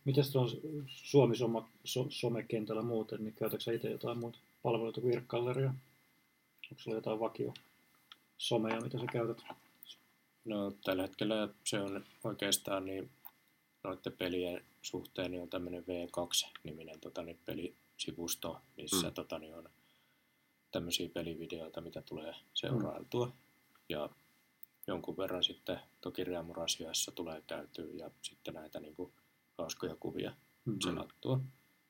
[0.05, 0.49] Miten tuon
[0.87, 5.69] Suomi soma, so, somekentällä muuten, niin käytätkö sä itse jotain muuta palveluita kuin Irkkaleria?
[6.71, 7.55] Onko sulla jotain vakio
[8.39, 9.45] someja, mitä sä käytät?
[10.45, 13.11] No tällä hetkellä se on oikeastaan niin
[13.85, 19.15] noiden pelien suhteen niin on tämmöinen V2-niminen tota, niin pelisivusto, missä Mm.
[19.15, 19.69] tota, niin on
[20.71, 23.27] tämmöisiä pelivideoita, mitä tulee seurailtua.
[23.27, 23.33] Mm.
[23.89, 24.11] Ja
[24.87, 29.13] jonkun verran sitten toki riemurasioissa tulee käytyä ja sitten näitä niin kuin,
[29.59, 30.33] hauskoja kuvia
[30.65, 30.77] Mm.
[30.85, 31.41] selattua.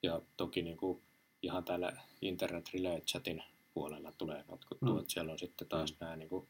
[0.03, 1.03] Ja toki niin kuin,
[1.43, 1.93] ihan täällä
[2.23, 3.43] internet relay chatin
[3.75, 4.95] puolella tulee notkuttua, Mm.
[4.95, 5.01] mm.
[5.01, 5.97] että siellä on sitten taas mm.
[6.01, 6.49] nämä niin kuin,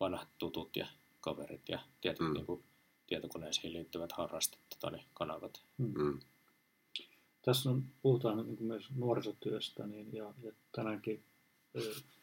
[0.00, 0.86] vanhat tutut ja
[1.26, 2.26] kaverit ja tietyt Mm.
[2.26, 2.34] mm.
[2.34, 2.62] niin kuin,
[3.06, 5.62] tietokoneisiin liittyvät harrastet, tota, niin kanavat.
[5.78, 6.20] Mm.
[7.42, 11.22] Tässä on, puhutaan niin kuin myös nuorisotyöstä, niin, ja, ja tänäänkin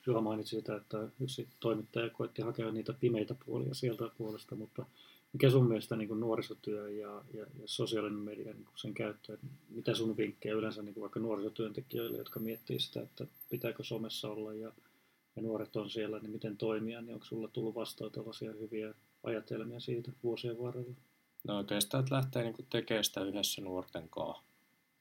[0.07, 4.85] Juha mainitsi sitä, että yksi toimittaja koitti hakea niitä pimeitä puolia sieltä puolesta, mutta
[5.33, 9.33] mikä sun mielestä niin kuin nuorisotyö ja, ja, ja sosiaalinen media niin kuin sen käyttö,
[9.33, 14.29] että mitä sun vinkkejä yleensä niin kuin vaikka nuorisotyöntekijöille, jotka miettii sitä, että pitääkö somessa
[14.29, 14.71] olla ja,
[15.35, 19.79] ja nuoret on siellä, niin miten toimia, niin onko sulla tullut vastaan tällaisia hyviä ajatelmia
[19.79, 20.95] siitä vuosien varrella?
[21.47, 24.43] No oikeastaan, että lähtee niin tekemään sitä yhdessä nuorten kanssa.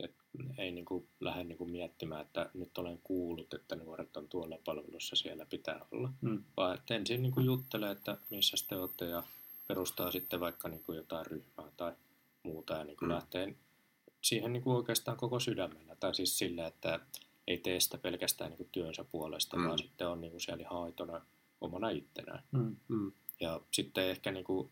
[0.00, 0.14] Et
[0.58, 4.58] ei niin kuin, lähde niin kuin miettimään, että nyt olen kuullut, että nuoret on tuolla
[4.64, 6.10] palvelussa, siellä pitää olla.
[6.20, 6.44] Mm.
[6.56, 9.22] Vaan että ensin niin kuin juttelee, että missä te olette ja
[9.68, 11.92] perustaa sitten vaikka niin kuin jotain ryhmää tai
[12.42, 13.14] muuta ja niin kuin Mm.
[13.14, 13.54] lähtee
[14.20, 15.96] siihen niin kuin oikeastaan koko sydämellä.
[15.96, 17.00] Tai siis sillä, että
[17.46, 19.66] ei tee sitä pelkästään niin kuin työnsä puolesta, Mm.
[19.66, 21.26] vaan sitten on niin kuin siellä ihan aitona
[21.60, 22.42] omana ittenään.
[22.52, 22.76] Mm.
[22.88, 23.12] Mm.
[23.40, 24.70] Ja sitten ehkä niin kuin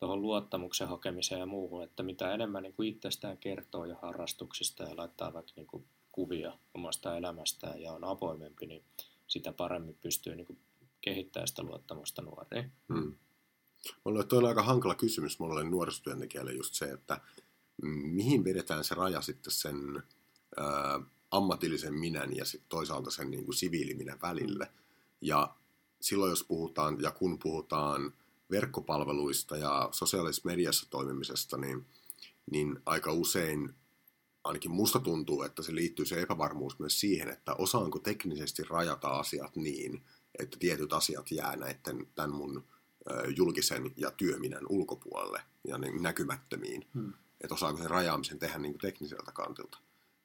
[0.00, 4.96] tuohon luottamuksen hakemiseen ja muuhun, että mitä enemmän niin kuin itsestään kertoo ja harrastuksista ja
[4.96, 8.84] laittaa vaikka niin kuin kuvia omasta elämästään ja on avoimempi, niin
[9.26, 10.58] sitä paremmin pystyy niin kuin
[11.00, 12.72] kehittämään sitä luottamusta nuoriin.
[12.88, 13.14] Mm.
[14.04, 17.20] Mulla on aika hankala kysymys mulle nuorisotyöntekijälle just se, että
[17.82, 20.02] mihin vedetään se raja sitten sen
[21.30, 24.72] ammatillisen minän ja sit toisaalta sen niin kuin siviiliminän välille.
[25.20, 25.54] Ja
[26.00, 28.12] silloin jos puhutaan ja kun puhutaan
[28.50, 31.86] verkkopalveluista ja sosiaalisessa mediassa toimimisesta, niin,
[32.50, 33.74] niin aika usein
[34.44, 39.56] ainakin musta tuntuu, että se liittyy se epävarmuus myös siihen, että osaanko teknisesti rajata asiat
[39.56, 40.04] niin,
[40.38, 42.64] että tietyt asiat jää näiden, tämän mun
[43.36, 46.86] julkisen ja työminän ulkopuolelle ja niin näkymättömiin.
[46.94, 47.12] Mm.
[47.40, 49.78] Että osaako sen rajaamisen tehdä niin kuin tekniseltä kantilta.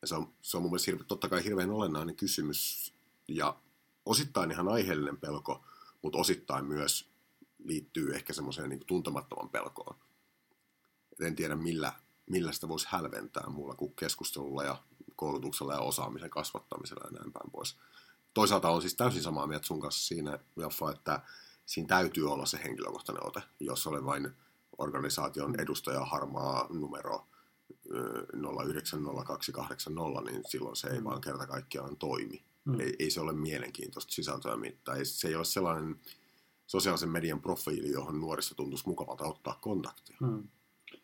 [0.04, 2.93] Ja se on, se on mun mielestä hirve, totta kai hirveän olennainen kysymys
[3.28, 3.56] ja
[4.06, 5.66] osittain ihan aiheellinen pelko,
[6.01, 7.10] mutta osittain myös
[7.64, 9.95] liittyy ehkä semmoiseen niin tuntemattoman pelkoon.
[11.12, 11.93] Et en tiedä millä,
[12.30, 14.84] millä sitä voisi hälventää muulla kuin keskustelulla ja
[15.16, 17.78] koulutuksella ja osaamisen kasvattamisella ja näin päin pois.
[18.34, 21.22] Toisaalta on siis täysin samaa mieltä sun kanssa siinä, Jaffa, että
[21.66, 23.41] siinä täytyy olla se henkilökohtainen ote.
[23.60, 24.32] Jos olen vain
[24.78, 27.33] organisaation edustaja harmaa numero ö,
[28.34, 31.04] 090280, niin silloin se ei Mm.
[31.04, 32.44] vaan kerta kaikkiaan toimi.
[32.66, 32.80] Mm.
[32.80, 34.54] Ei, ei se ole mielenkiintoista sisältöä,
[34.84, 36.00] tai se ei ole sellainen
[36.68, 40.18] sosiaalisen median profiili, johon nuorissa tuntuisi mukavalta ottaa kontaktia.
[40.22, 40.48] Mm.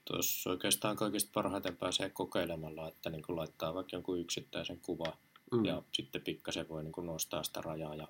[0.06, 5.18] Tuossa oikeastaan kaikista parhaiten pääsee kokeilemalla, että niin kuin laittaa vaikka jonkun yksittäisen kuva
[5.52, 5.66] Mm.
[5.66, 8.08] ja sitten pikkasen voi niin kuin nostaa sitä rajaa ja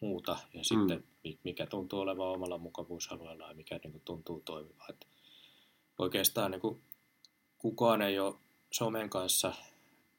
[0.00, 0.36] muuta.
[0.54, 4.88] Ja sitten mi- mikä tuntuu olevan omalla mukavuusalueella ja mikä niin kuin tuntuu toimivaa.
[5.98, 6.80] Oikeastaan niin kuin
[7.64, 8.34] kukaan ei ole
[8.70, 9.52] somen kanssa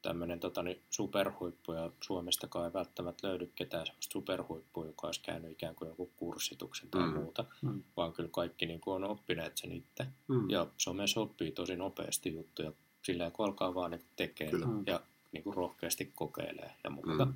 [0.02, 5.50] tämmöinen tota, niin superhuippu ja Suomestakaan ei välttämättä löydy ketään sellaista superhuippua, joka olisi käynyt
[5.52, 7.14] ikään kuin joku kurssituksen tai Mm.
[7.14, 7.82] muuta, Mm.
[7.96, 10.06] vaan kyllä kaikki niin kuin on oppineet sen itse.
[10.28, 10.50] Mm.
[10.50, 12.72] Ja somessa oppii tosi nopeasti juttuja
[13.02, 15.00] sillä kun alkaa vaan niin tekemään ja
[15.32, 17.24] niin kuin rohkeasti kokeilee ja muuta.
[17.24, 17.34] Mm.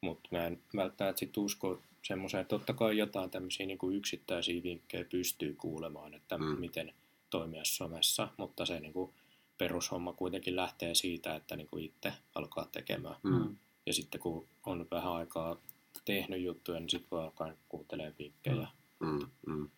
[0.00, 4.62] Mutta mä en välttämättä sit usko semmoiseen, että totta kai jotain tämmöisiä niin kuin yksittäisiä
[4.62, 6.44] vinkkejä pystyy kuulemaan, että mm.
[6.44, 6.94] miten
[7.30, 9.12] toimia somessa, mutta se niin kuin
[9.58, 13.16] perushomma kuitenkin lähtee siitä, että niin kuin itse alkaa tekemään.
[13.22, 13.56] Mm.
[13.86, 15.56] Ja sitten kun on vähän aikaa
[16.04, 18.68] tehnyt juttuja, niin sitten voi alkaa kuuntelemaan vinkkejä.
[19.00, 19.26] Mm.
[19.46, 19.68] Mm.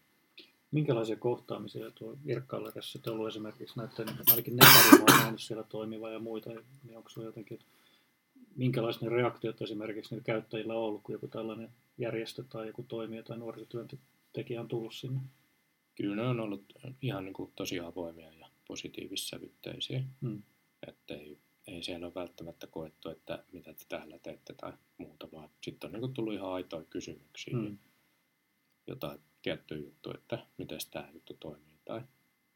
[0.70, 6.18] Minkälaisia kohtaamisia tuo Irkkallerissa sitten ollut esimerkiksi näiden, ainakin Neparin on nähnyt siellä toimiva ja
[6.18, 6.51] muita,
[6.85, 7.59] niin onko sulla jotenkin,
[8.57, 13.22] minkälaiset ne reaktiot esimerkiksi niillä käyttäjillä on ollut, kun joku tällainen järjestö tai joku toimija
[13.22, 15.20] tai nuorisotyöntekijä on tullut sinne?
[15.95, 16.72] Kyllä ne on ollut
[17.03, 18.38] ihan niin kuin tosi avoimia
[18.69, 20.03] positiivissävytteisiä.
[20.21, 20.43] Mm.
[20.87, 25.51] Että ei, ei siellä ole välttämättä koettu, että mitä te täällä teette tai muuta, vaan
[25.64, 27.79] sitten on niin kuin tullut ihan aitoja kysymyksiä, mm.
[28.87, 32.01] Jotain tiettyä juttua, että miten tämä juttu toimii tai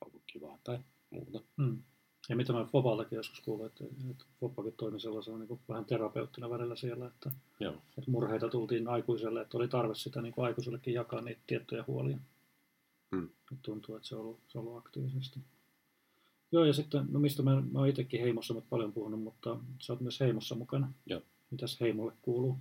[0.01, 0.79] onko kivaa tai
[1.11, 1.41] muuta.
[1.57, 1.83] Mm.
[2.29, 6.51] Ja mitä mä Fobaltakin joskus kuulin, että, että Fobakin toimi sellaisena niin kuin vähän terapeuttina
[6.51, 10.95] välillä siellä, että, Joo, että murheita tultiin aikuiselle, että oli tarve sitä niin kuin aikuisellekin
[10.95, 12.19] jakaa niitä tiettyjä huolia.
[13.11, 13.29] Mm.
[13.63, 15.41] Tuntuu, että se on ollut, se on ollut aktiivisesti.
[16.53, 19.93] Joo, ja sitten, no mistä mä, mä oon itsekin heimossa mutta paljon puhunut, mutta sä
[19.93, 20.93] oot myös heimossa mukana.
[21.07, 21.23] Joo.
[21.51, 22.59] Mitäs heimolle kuuluu?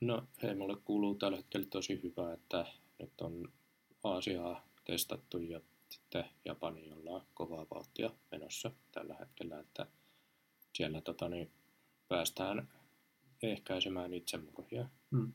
[0.00, 2.66] No hei, mulle kuuluu tällä hetkellä tosi hyvä, että
[2.98, 3.52] nyt on
[4.04, 9.86] Aasiaa testattu ja sitten Japani ollaan kovaa vauhtia menossa tällä hetkellä, että
[10.72, 11.50] siellä tota, niin,
[12.08, 12.68] päästään
[13.42, 14.88] ehkäisemään itsemurhia.
[15.10, 15.32] Mm.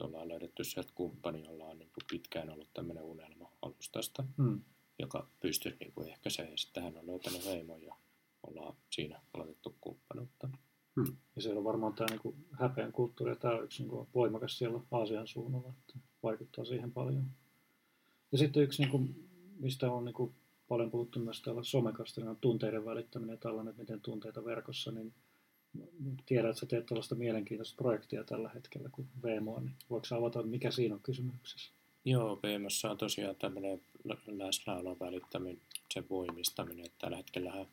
[0.00, 4.60] Ollaan löydetty sieltä kumppani, jolla on niin pitkään ollut tämmöinen unelma alustasta, Mm.
[4.98, 6.52] Joka pystyisi niin kuin ehkäisemään.
[6.52, 7.96] Ja sitten hän on löytänyt heimon ja
[8.42, 10.48] ollaan siinä aloitettu kumppanuutta.
[11.36, 14.58] Ja siellä on varmaan tämä niin häpeän kulttuuri, ja tämä on yksi niin kuin, voimakas
[14.58, 17.24] siellä Aasian suunnalla, että vaikuttaa siihen paljon.
[18.32, 19.28] Ja sitten yksi, niin kuin,
[19.60, 20.34] mistä on niin kuin,
[20.68, 24.92] paljon puhuttu myös täällä somekasta, niin on tunteiden välittäminen ja tällainen, että miten tunteita verkossa,
[24.92, 25.14] niin
[26.26, 30.70] tiedän, että sä teet tällaista mielenkiintoista projektia tällä hetkellä kuin VMO, niin voiko avata, mikä
[30.70, 31.72] siinä on kysymyksessä?
[32.04, 33.80] Joo, VMssä on tosiaan tämmöinen
[34.26, 35.60] läsnäolon välittäminen,
[35.94, 36.86] sen voimistaminen.
[36.86, 37.66] Että tällä hetkellä ää,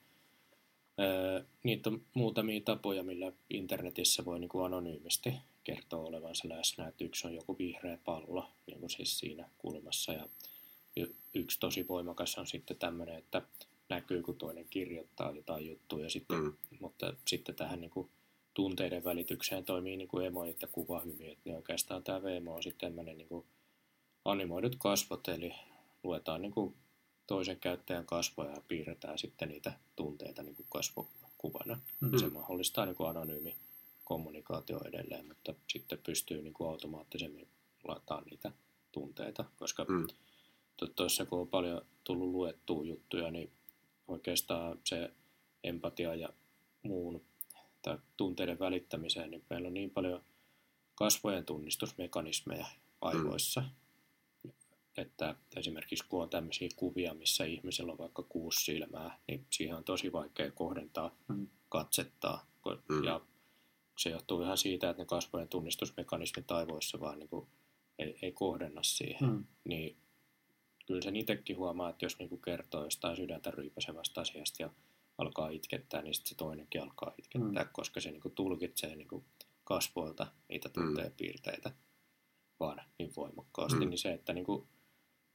[1.64, 6.88] niitä on muutamia tapoja, millä internetissä voi niin kuin anonyymisti kertoa olevansa läsnä.
[6.88, 10.28] Että yksi on joku vihreä pallo niin kuin siis siinä kulmassa ja
[11.34, 13.42] yksi tosi voimakas on sitten tämmöinen, että
[13.90, 16.54] näkyy, kun toinen kirjoittaa jotain juttuja, sitten, mm.
[16.80, 18.10] mutta sitten tähän niin kuin
[18.54, 23.18] tunteiden välitykseen toimii niin kuin emojit ja kuvahymiöt, niin oikeastaan tämä VMO on sitten tämmöinen
[23.18, 23.46] niin kuin
[24.26, 25.54] animoidut kasvot, eli
[26.04, 26.76] luetaan niin kuin
[27.28, 31.76] toisen käyttäjän kasvoja ja piirretään sitten niitä tunteita niin kuin kasvokuvana.
[31.76, 32.20] Mm-hmm.
[32.20, 33.56] Se mahdollistaa niin kuin anonyymi
[34.04, 37.48] kommunikaatio edelleen, mutta sitten pystyy niin kuin automaattisemmin
[37.84, 38.52] lataamaan niitä
[38.92, 40.08] tunteita, koska mm.
[40.96, 43.52] tuossa kun on paljon tullut luettua juttuja, niin
[44.08, 45.12] oikeastaan se
[45.64, 46.30] empatia ja
[46.84, 47.22] muun
[47.82, 50.24] tai tunteiden välittämiseen, niin meillä on niin paljon
[50.96, 52.66] kasvojen tunnistusmekanismeja
[53.02, 53.68] aivoissa, mm.
[54.98, 59.84] Että esimerkiksi kun on tämmöisiä kuvia, missä ihmisellä on vaikka kuusi silmää, niin siihen on
[59.84, 61.48] tosi vaikea kohdentaa mm.
[61.70, 62.52] katsettaa.
[62.90, 63.04] Mm.
[63.04, 63.22] Ja
[63.98, 67.48] se johtuu ihan siitä, että ne kasvojen tunnistusmekanismit aivoissa vaan niin kuin
[68.00, 69.30] ei, ei kohdenna siihen.
[69.30, 69.46] Mm.
[69.64, 69.98] Niin
[70.86, 74.70] kyllä sen itsekin huomaa, että jos niinku kertoo jostain sydäntä ryypäsevästä asiasta ja
[75.18, 77.70] alkaa itkettää, niin sitten se toinenkin alkaa itkettää, mm.
[77.74, 79.26] koska se niinku tulkitsee niinku
[79.64, 80.74] kasvoilta niitä mm.
[80.74, 81.76] tunteepiirteitä mm.
[82.60, 83.80] vaan niin voimakkaasti.
[83.80, 83.90] Mm.
[83.90, 84.68] Niin se, että niinku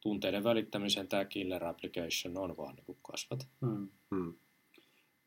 [0.00, 3.48] tunteiden välittämisen tämä killer application on vaan niinku kasvat.
[3.60, 3.88] Mm.
[4.10, 4.34] Mm.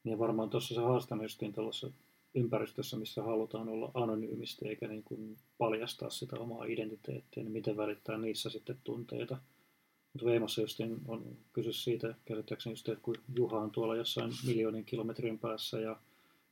[0.04, 1.92] Niin varmaan tuossa se haastan justiin tuollaisessa
[2.36, 8.18] ympäristössä, missä halutaan olla anonyymisti eikä niin kuin paljastaa sitä omaa identiteettiä, niin miten välittää
[8.18, 9.38] niissä sitten tunteita.
[10.14, 14.86] Mutta Veimassa just on kysy siitä, käsittääkseni just, että kun Juha on tuolla jossain miljoonin
[14.86, 16.00] kilometrin päässä ja,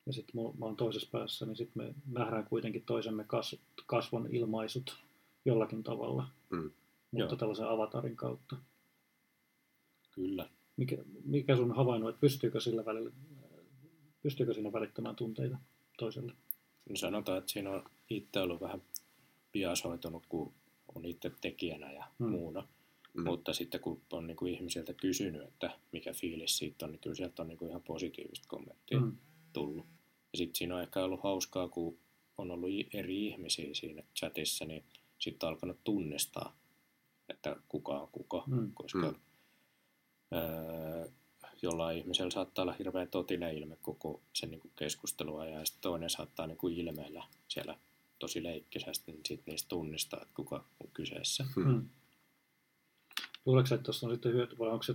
[0.06, 3.56] ja sitten mä oon toisessa päässä, niin sitten me nähdään kuitenkin toisemme kas,
[3.86, 4.98] kasvon ilmaisut
[5.46, 6.72] jollakin tavalla, mm.
[7.12, 7.38] Mutta Joo.
[7.38, 8.56] tällaisen avatarin kautta.
[10.12, 10.50] Kyllä.
[10.78, 13.12] Mikä, mikä sun havainno, että pystyykö, sillä välillä,
[14.22, 15.58] pystyykö siinä välittämään tunteita
[15.98, 16.34] toiselle?
[16.90, 18.82] No sanotaan, että siinä on itse ollut vähän
[19.52, 20.54] biasoitunut, kun
[20.96, 22.30] on itse tekijänä ja mm.
[22.30, 22.68] muuna.
[23.14, 23.24] Mm.
[23.24, 27.16] Mutta sitten kun on niin kuin ihmisiltä kysynyt, että mikä fiilis siitä on, niin kyllä
[27.16, 29.18] sieltä on niin kuin ihan positiivista kommenttia mm.
[29.54, 29.86] tullut.
[30.34, 31.98] Ja sitten siinä on ehkä ollut hauskaa, kun
[32.38, 34.84] on ollut eri ihmisiä siinä chatissa, niin
[35.20, 36.58] sitten on alkanut tunnistaa,
[37.30, 38.72] että kuka on kuka, mm.
[38.74, 39.16] koska mm.
[40.34, 41.10] Öö,
[41.62, 46.10] jollain ihmisellä saattaa olla hirveän totinen ilme koko sen niin kuin keskustelua ja sitten toinen
[46.10, 47.78] saattaa niin kuin ilmeellä siellä
[48.20, 51.46] tosi leikkisästi, niin sitten niistä tunnistaa, että kuka on kyseessä.
[51.56, 51.90] Mm.
[53.46, 54.94] Luuletko että tuossa on sitten hyöty, vai onko se,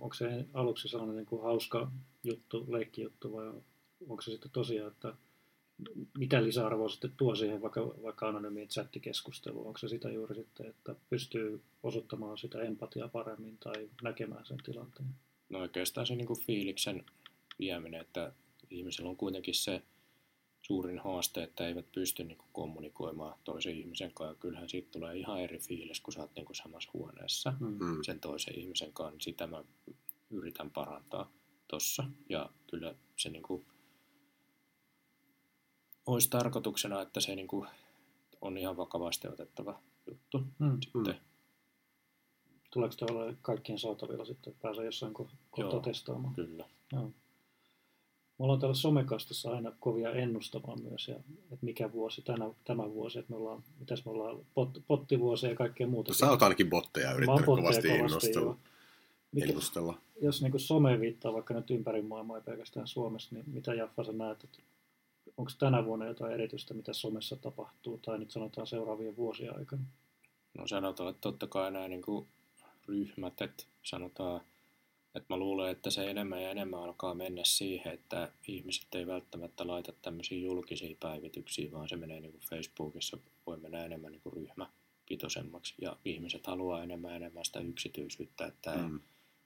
[0.00, 1.90] onko se aluksi sellainen niin kuin hauska
[2.24, 3.52] juttu, leikkijuttu, vai
[4.08, 5.14] onko se sitten tosiaan, että
[6.18, 9.66] mitä lisäarvoa sitten tuo siihen vaikka, vaikka anonyymiin chattikeskusteluun?
[9.66, 15.08] Onko se sitä juuri sitten, että pystyy osoittamaan sitä empatiaa paremmin tai näkemään sen tilanteen?
[15.48, 17.04] No oikeastaan se niin kuin fiiliksen
[17.58, 18.32] vieminen, että
[18.70, 19.82] ihmisellä on kuitenkin se
[20.62, 24.40] suurin haaste, että eivät pysty niin kuin, kommunikoimaan toisen ihmisen kanssa.
[24.40, 28.02] Kyllähän siitä tulee ihan eri fiilis, kun sä oot niin kuin, samassa huoneessa mm.
[28.02, 29.12] sen toisen ihmisen kanssa.
[29.12, 29.64] Niin sitä mä
[30.30, 31.32] yritän parantaa
[31.68, 32.04] tossa.
[32.28, 33.64] Ja kyllä se niin kuin,
[36.06, 37.68] olisi tarkoituksena, että se niin kuin,
[38.40, 40.42] on ihan vakavasti otettava juttu.
[40.58, 40.78] Mm.
[40.80, 41.20] Sitten.
[42.70, 45.14] Tuleeko tavallaan kaikkien saatavilla sitten, että pääsee jossain
[45.50, 46.34] kohtaa testaamaan?
[46.34, 46.64] Kyllä.
[46.92, 47.10] Joo.
[48.38, 53.18] Me ollaan täällä somekastissa aina kovia ennustamaan myös, ja, että mikä vuosi tänä, tämä vuosi,
[53.18, 56.14] että me ollaan, mitäs me ollaan, pot, pottivuosia ja kaikkea muuta.
[56.14, 58.56] Sä oot ainakin botteja yrittänyt botteja kovasti, ennustella.
[59.32, 59.98] Mikä, ennustella.
[60.20, 64.12] Jos niin some viittaa vaikka nyt ympäri maailmaa, ei pelkästään Suomessa, niin mitä Jaffa sä
[64.12, 64.58] näet, että
[65.36, 69.82] onko tänä vuonna jotain erityistä, mitä somessa tapahtuu, tai nyt sanotaan seuraavien vuosien aikana?
[70.58, 72.28] No sanotaan, että totta kai nämä niin kuin
[72.88, 74.40] ryhmät, että sanotaan
[75.14, 79.66] et mä luulen, että se enemmän ja enemmän alkaa mennä siihen, että ihmiset ei välttämättä
[79.66, 84.32] laita tämmöisiä julkisia päivityksiä, vaan se menee niin kuin Facebookissa, voi mennä enemmän niin kuin
[84.32, 85.74] ryhmäpitoisemmaksi.
[85.80, 89.00] Ja ihmiset haluaa enemmän ja enemmän sitä yksityisyyttä, että ei mm.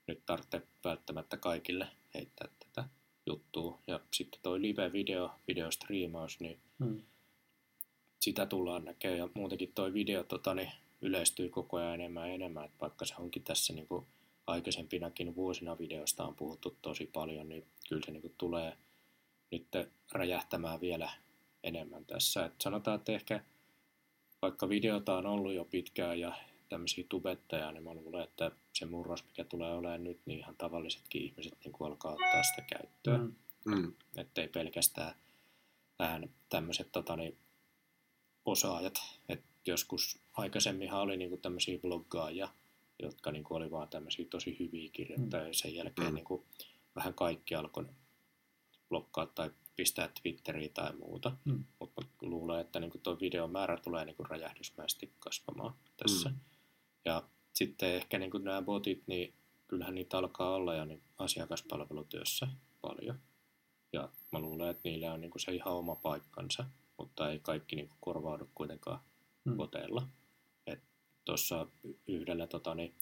[0.06, 2.88] nyt tarvitse välttämättä kaikille heittää tätä
[3.26, 3.78] juttua.
[3.86, 7.02] Ja sitten toi live-video, videostriimaus, niin mm.
[8.20, 9.18] sitä tullaan näkemään.
[9.18, 10.72] Ja muutenkin toi video tota, niin
[11.02, 14.06] yleistyy koko ajan enemmän ja enemmän, että vaikka se onkin tässä niin kuin
[14.46, 18.76] aikaisempinakin vuosina videosta on puhuttu tosi paljon, niin kyllä se niin tulee
[19.50, 19.66] nyt
[20.12, 21.10] räjähtämään vielä
[21.64, 22.44] enemmän tässä.
[22.44, 23.44] Et sanotaan, että ehkä
[24.42, 26.34] vaikka videota on ollut jo pitkään ja
[26.68, 31.22] tämmöisiä tubettajia, niin mä luulen, että se murros, mikä tulee olemaan nyt, niin ihan tavallisetkin
[31.22, 33.20] ihmiset niin kuin alkaa ottaa sitä käyttöön.
[33.20, 33.74] Mm.
[33.74, 33.92] Mm.
[34.16, 35.14] Että ei pelkästään
[35.98, 37.36] vähän tämmöiset tota, niin,
[38.44, 38.94] osaajat.
[39.28, 42.48] Et joskus aikaisemminhan oli niinku tämmöisiä bloggaajia,
[43.02, 45.46] jotka niinku oli vaan tämmöisiä tosi hyviä kirjoittajia.
[45.46, 45.52] Mm.
[45.52, 46.14] Sen jälkeen Mm.
[46.14, 46.44] niinku,
[46.96, 47.86] vähän kaikki alkoi
[48.88, 51.36] blokkaa tai pistää Twitteriin tai muuta.
[51.44, 51.64] Mm.
[51.80, 56.28] Mutta luulen, että niinku tuo videon määrä tulee niinku räjähdysmäisesti kasvamaan tässä.
[56.28, 56.36] Mm.
[57.06, 59.34] Ja sitten ehkä niinku nämä botit, niin
[59.68, 62.48] kyllähän niitä alkaa olla jo niin asiakaspalvelutyössä
[62.80, 63.18] paljon.
[63.92, 66.64] Ja mä luulen, että niillä on niinku se ihan oma paikkansa,
[66.98, 69.00] mutta ei kaikki niinku korvaudu kuitenkaan
[69.44, 69.56] Mm.
[69.56, 70.08] boteilla.
[71.24, 71.66] Tuossa
[72.06, 72.94] yhdellä tota, niin,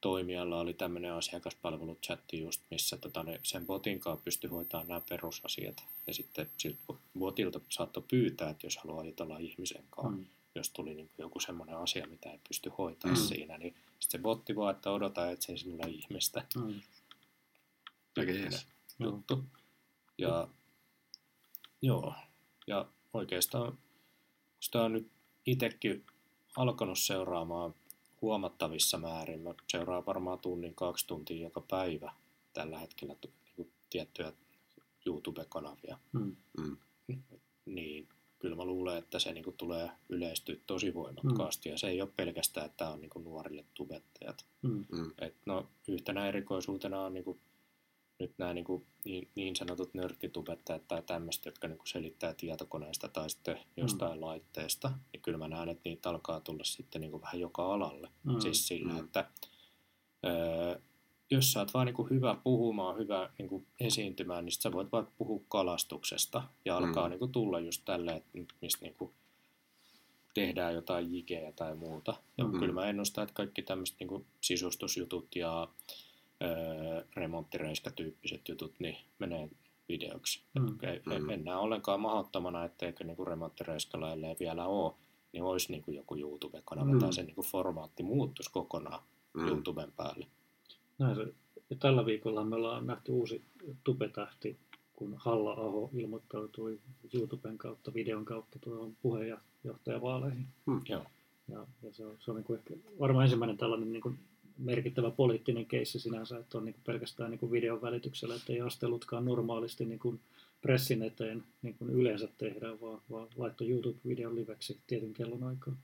[0.00, 5.84] toimijalla oli tämmöinen asiakaspalveluchatti just, missä tota, niin, sen botin kanssa pystyi hoitamaan nämä perusasiat.
[6.06, 6.78] Ja sitten siltä
[7.18, 10.26] botilta saattoi pyytää, että jos haluaa jutella ihmisen kanssa, Mm.
[10.54, 13.24] Jos tuli niin joku semmoinen asia, mitä ei pysty hoitamaan Mm.
[13.24, 13.28] mm.
[13.28, 16.46] siinä, niin sitten se botti vaan, että odota etsin sinulle ihmistä.
[16.56, 16.62] Mm.
[16.62, 16.80] Aika
[18.14, 18.66] tyyppinen jees.
[18.98, 19.10] Joo.
[19.10, 19.44] juttu.
[20.18, 20.48] Ja,
[21.82, 22.14] joo,
[22.66, 23.78] ja oikeastaan
[24.60, 25.10] sitä on nyt
[25.46, 26.06] itsekin
[26.56, 27.74] alkanut seuraamaan
[28.22, 29.40] huomattavissa määrin.
[29.40, 32.12] Mä seuraan varmaan tunnin, kaksi tuntia joka päivä
[32.52, 33.16] tällä hetkellä
[33.56, 34.32] niin tiettyjä
[35.06, 35.98] YouTube-kanavia.
[36.12, 36.36] Mm.
[36.58, 36.76] Mm.
[37.66, 38.08] Niin
[38.40, 41.68] kyllä mä luulen, että se niin tulee yleistyä tosi voimakkaasti.
[41.68, 44.46] Ja se ei ole pelkästään, että tämä on niin nuorille tubettajat.
[44.62, 44.84] Mm.
[44.92, 45.12] Mm.
[45.18, 47.38] Et no, yhtenä erikoisuutena on niinku,
[48.18, 53.58] nyt nämä niinku, niin, niin sanotut nörttitubettajat tai tämmöiset, jotka niinku selittää tietokoneesta tai sitten
[53.76, 54.24] jostain mm.
[54.24, 54.92] laitteesta.
[55.12, 58.08] Niin kyllä mä näen, että niitä alkaa tulla sitten niinku vähän joka alalle.
[58.24, 58.32] Mm.
[58.32, 58.40] Mm.
[58.40, 58.98] Siis sillä, Mm.
[58.98, 59.04] mm.
[59.04, 59.30] että
[60.26, 60.80] öö,
[61.30, 65.12] jos sä oot vaan niinku hyvä puhumaan, hyvä niinku esiintymään, niin sit sä voit vaikka
[65.18, 67.10] puhua kalastuksesta ja alkaa Mm.
[67.10, 69.12] niinku tulla just tälleen, että mistä niinku
[70.34, 72.14] tehdään jotain jikeä tai muuta.
[72.38, 72.52] Ja Mm.
[72.52, 72.58] mm.
[72.58, 75.68] kyllä mä ennustan, että kaikki tämmöiset niin sisustusjutut ja
[76.42, 79.48] öö, remonttireiskatyyppiset jutut niin menee
[79.88, 80.42] videoksi.
[80.58, 80.62] Mm.
[80.66, 80.78] Mm.
[80.82, 81.22] Ei, Mm.
[81.24, 81.30] mm.
[81.30, 84.92] En näe ollenkaan mahdottomana, etteikö niin remonttireiskalla ellei vielä ole,
[85.32, 86.98] niin olisi niin joku YouTube-kanava Mm.
[86.98, 89.02] tai se niin formaatti muuttuisi kokonaan
[89.34, 89.40] Mm.
[89.42, 89.48] mm.
[89.48, 90.26] YouTuben päälle.
[91.00, 91.26] Näin se.
[91.70, 93.42] Ja tällä viikolla me ollaan nähty uusi
[93.84, 94.56] tubetähti,
[94.92, 96.78] kun Halla-aho ilmoittautui
[97.14, 100.46] YouTuben kautta, videon kautta tuohon puheenjohtajavaaleihin.
[100.88, 101.06] Joo.
[101.48, 104.18] Ja, ja se on, se on niin kuin ehkä varmaan ensimmäinen tällainen niin kuin
[104.58, 108.60] merkittävä poliittinen keissi sinänsä, että on niin kuin pelkästään niin kuin videon välityksellä, että ei
[108.60, 110.20] astelutkaan normaalisti niin kuin
[110.62, 115.76] pressin eteen niin kuin yleensä tehdään, vaan, vaan laittoi YouTube-videon liveksi tietyn kellon aikaa.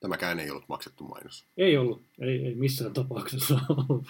[0.00, 1.44] Tämäkään ei ollut maksettu mainos.
[1.56, 4.04] Ei ollut, ei, ei missään tapauksessa ollut.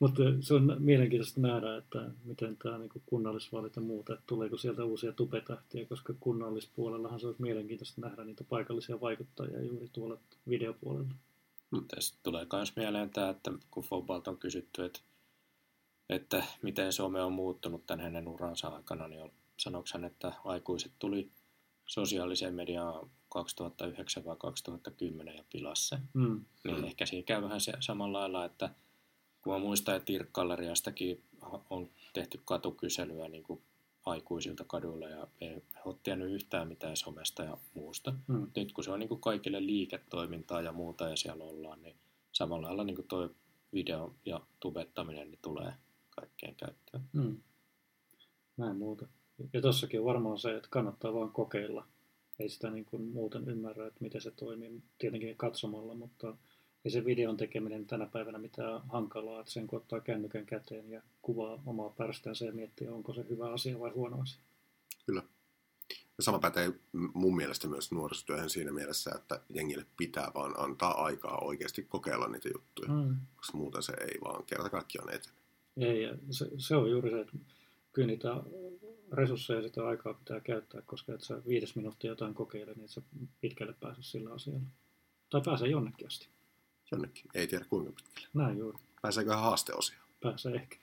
[0.00, 4.84] Mutta se on mielenkiintoista nähdä, että miten tämä niin kunnallisvaalit ja muuta, että tuleeko sieltä
[4.84, 11.14] uusia tupetähtiä, koska kunnallispuolellahan se olisi mielenkiintoista nähdä niitä paikallisia vaikuttajia juuri tuolla videopuolella.
[11.88, 15.00] Tässä tulee myös mieleen tämä, että kun Fobalta on kysytty, että,
[16.08, 21.30] että miten some on muuttunut tämän hänen uransa aikana, niin sanoiko hän, että aikuiset tuli
[21.86, 25.98] sosiaaliseen mediaan 2009 vai 2010 ja pilasi se.
[26.14, 26.44] Mm.
[26.64, 26.84] Niin Mm.
[26.84, 28.70] ehkä siinä käy vähän se samalla lailla, että
[29.42, 31.22] kun mä muistan, että Irkkalleriastakin
[31.70, 33.62] on tehty katukyselyä niin kuin
[34.06, 38.14] aikuisilta kaduilla ja ei he ole tiennyt yhtään mitään somesta ja muusta.
[38.26, 38.46] Mm.
[38.56, 41.96] Nyt kun se on niin kuin kaikille liiketoimintaa ja muuta ja siellä ollaan, niin
[42.32, 43.30] samalla lailla niin kuin toi
[43.72, 45.72] video ja tubettaminen niin tulee
[46.10, 47.02] kaikkeen käyttöön.
[47.12, 47.36] Mm.
[48.56, 49.08] Näin muuta.
[49.52, 51.86] Ja tossakin on varmaan se, että kannattaa vaan kokeilla.
[52.38, 56.36] Ei sitä niin kuin muuten ymmärrä, että miten se toimii tietenkin katsomalla, mutta
[56.84, 61.02] ei se videon tekeminen tänä päivänä mitään hankalaa, että sen kun ottaa kännykän käteen ja
[61.22, 64.40] kuvaa omaa pärstäänsä ja miettii, onko se hyvä asia vai huono asia.
[65.06, 65.22] Kyllä.
[66.18, 66.72] Ja sama pätee
[67.14, 72.48] mun mielestä myös nuorisotyöhön siinä mielessä, että jengille pitää vaan antaa aikaa oikeasti kokeilla niitä
[72.54, 73.16] juttuja, Mm.
[73.36, 75.34] koska muuten se ei vaan kerta kaikkiaan etene.
[75.76, 77.32] Ei, ja se, se on juuri se, että
[77.92, 78.28] kyllä niitä
[79.12, 82.90] resursseja ja sitä aikaa pitää käyttää, koska et sä viides minuuttia jotain kokeile, niin et
[82.90, 83.02] sä
[83.40, 84.60] pitkälle pääse sillä asialla.
[85.30, 86.28] Tai pääsee jonnekin asti.
[86.92, 87.24] Jonnekin.
[87.34, 88.28] Ei tiedä kuinka pitkälle.
[88.34, 88.78] Näin juuri.
[89.02, 89.98] Pääseeköhän haasteosia?
[90.22, 90.76] Pääsee ehkä.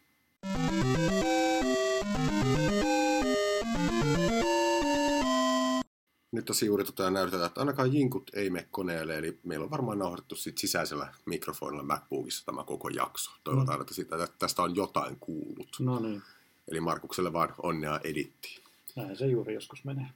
[6.31, 9.99] Nyt tässä juuri tota näytetään, että ainakaan jinkut ei mene koneelle, eli meillä on varmaan
[9.99, 13.31] nauhoitettu sit sisäisellä mikrofonilla MacBookissa tämä koko jakso.
[13.43, 13.81] Toivotaan, Mm.
[13.81, 15.69] että siitä, tästä on jotain kuullut.
[15.79, 16.21] No niin,
[16.67, 18.63] Eli Markukselle vaan onnea edittiin.
[18.95, 20.07] näin se juuri joskus menee.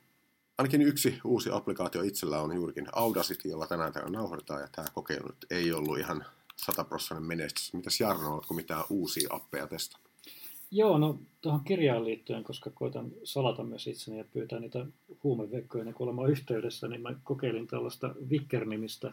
[0.61, 5.27] Ainakin yksi uusi applikaatio itsellä on juurikin Audacity, jolla tänään tämä nauhoitetaan, ja tämä kokeilu
[5.27, 7.73] nyt ei ollut ihan sataprossainen menestys.
[7.73, 10.09] Mitäs Jarno, oletko mitään uusia appeja testannut?
[10.71, 14.85] Joo, no tuohon kirjaan liittyen, koska koitan salata myös itseni ja pyytää niitä
[15.23, 19.11] huumevekkoja kuin olemaan yhteydessä, niin mä kokeilin tällaista Vicker-nimistä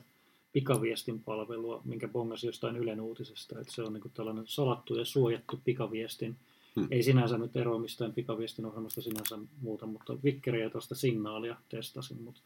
[0.53, 6.37] pikaviestinpalvelua, minkä bongasin jostain Ylen uutisesta, että se on niin tällainen salattu ja suojattu pikaviestin
[6.79, 6.89] Hmm.
[6.91, 12.41] Ei sinänsä nyt eroa mistään pikaviestin ohjelmasta sinänsä muuta, mutta Vikkeriä tuosta signaalia testasin, mutta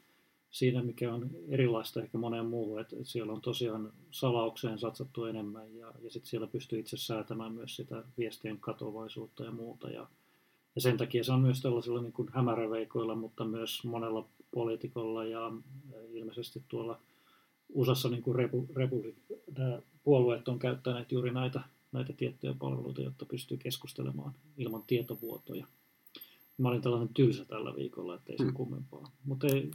[0.50, 5.76] siinä mikä on erilaista ehkä moneen muuhun, että, että siellä on tosiaan salaukseen satsattu enemmän
[5.76, 10.06] ja, ja sitten siellä pystyy itse säätämään myös sitä viestien katovaisuutta ja muuta ja,
[10.74, 15.52] ja sen takia se on myös tällaisilla niin kuin hämäräveikoilla, mutta myös monella poliitikolla ja
[16.12, 17.00] ilmeisesti tuolla
[17.74, 19.04] USAssa niin kuin repu, repu,
[20.04, 21.60] puolueet on käyttäneet juuri näitä,
[21.92, 25.66] näitä tiettyjä palveluita, jotta pystyy keskustelemaan ilman tietovuotoja.
[26.58, 28.52] Mä olin tällainen tylsä tällä viikolla, ettei se mm.
[28.52, 29.12] kummempaa.
[29.24, 29.70] Mutta ei,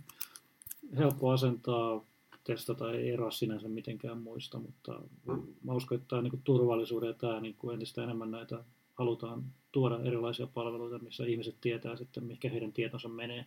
[0.98, 2.06] helppo asentaa,
[2.44, 5.44] testata, ei eroa sinänsä mitenkään muista, mutta mm.
[5.64, 8.64] mä uskon, että tämä niin turvallisuuden ja tämä niin kuin entistä enemmän näitä
[8.94, 13.46] halutaan tuoda erilaisia palveluita, missä ihmiset tietää sitten, mikä heidän tietonsa menee.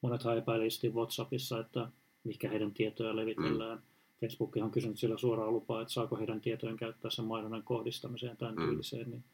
[0.00, 1.90] Monethan epäilisesti WhatsAppissa, että
[2.24, 3.78] mikä heidän tietoja levitellään.
[3.78, 3.84] Mm.
[4.20, 8.36] Facebook on kysynyt sillä suoraan lupaa, että saako heidän tietojen käyttää sen mainonnan kohdistamiseen ja
[8.36, 8.64] tämän mm.
[8.64, 9.24] tyyliseen, niin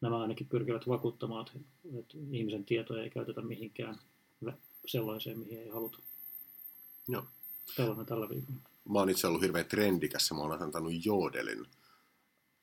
[0.00, 1.46] nämä ainakin pyrkivät vakuuttamaan,
[1.98, 3.98] että ihmisen tietoja ei käytetä mihinkään
[4.86, 5.98] sellaiseen, mihin ei haluta.
[7.08, 7.24] Joo.
[7.76, 8.60] Tällainen tällä viikolla.
[8.88, 11.66] Mä oon itse ollut hirveän trendikäs ja mä oon asentanut Jodelin.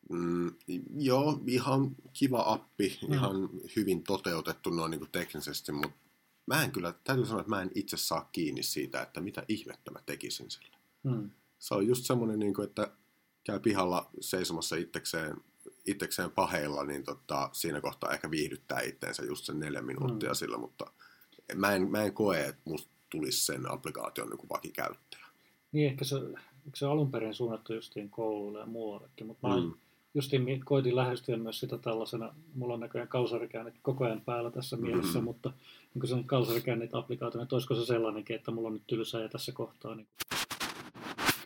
[0.10, 0.52] Mm,
[0.98, 3.14] joo, ihan kiva appi, mm.
[3.14, 5.98] ihan hyvin toteutettu noin niin kuin teknisesti, mutta
[6.46, 9.92] mä en kyllä, täytyy sanoa, että mä en itse saa kiinni siitä, että mitä ihmettä
[9.92, 10.78] mä tekisin sillä.
[11.04, 11.32] Mm.
[11.60, 12.92] Se on just semmoinen, niin kuin, että
[13.44, 15.38] käy pihalla seisomassa itsekseen,
[15.86, 20.36] itsekseen paheilla, niin tota, siinä kohtaa ehkä viihdyttää itteensä just sen neljä minuuttia mm.
[20.36, 20.92] sillä, mutta
[21.56, 25.26] mä en, mä en koe, että musta tulisi sen applikaation niin vakikäyttäjä.
[25.72, 26.16] Niin, ehkä se,
[26.76, 29.74] se alun perin suunnattu justiin kouluille ja muuallekin, mutta mä mm.
[30.14, 34.82] justiin koitin lähestyä myös sitä tällaisena, mulla on näköjään kausarikäynnit koko ajan päällä tässä mm.
[34.82, 35.54] mielessä, mutta
[35.94, 36.26] niin se on
[36.94, 40.08] applikaatio, että olisiko se sellainenkin, että mulla on nyt tylsää ja tässä kohtaa niin